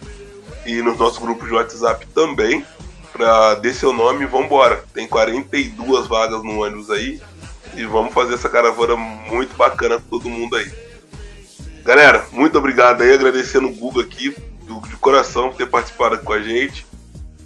[0.67, 2.65] e nos nossos grupos de WhatsApp também,
[3.13, 4.85] para dê seu nome e vambora.
[4.95, 7.21] Tem 42 vagas no ônibus aí
[7.75, 10.71] e vamos fazer essa caravana muito bacana com todo mundo aí.
[11.85, 14.35] Galera, muito obrigado aí, agradecendo o Google aqui,
[14.89, 16.87] de coração, por ter participado com a gente.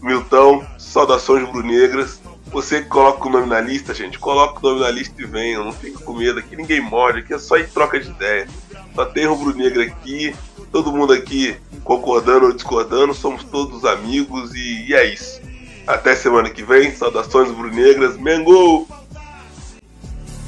[0.02, 2.20] Milton, saudações brunegras.
[2.46, 5.58] Você que coloca o nome na lista, gente, coloca o nome na lista e venha,
[5.58, 8.46] não fica com medo, aqui ninguém morre, aqui é só em troca de ideia.
[8.94, 10.34] só tem rubro-negra aqui,
[10.74, 15.40] todo mundo aqui concordando ou discordando, somos todos amigos e, e é isso.
[15.86, 18.88] Até semana que vem, saudações brunegras, Mengo!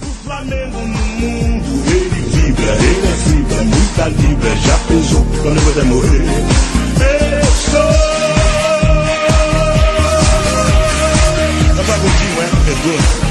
[0.03, 3.07] O Flamengo no mundo, ele vibra, ele
[3.55, 5.24] é muita vibra, já pensou
[5.74, 6.24] vai morrer?
[7.01, 7.32] É?
[13.23, 13.26] É.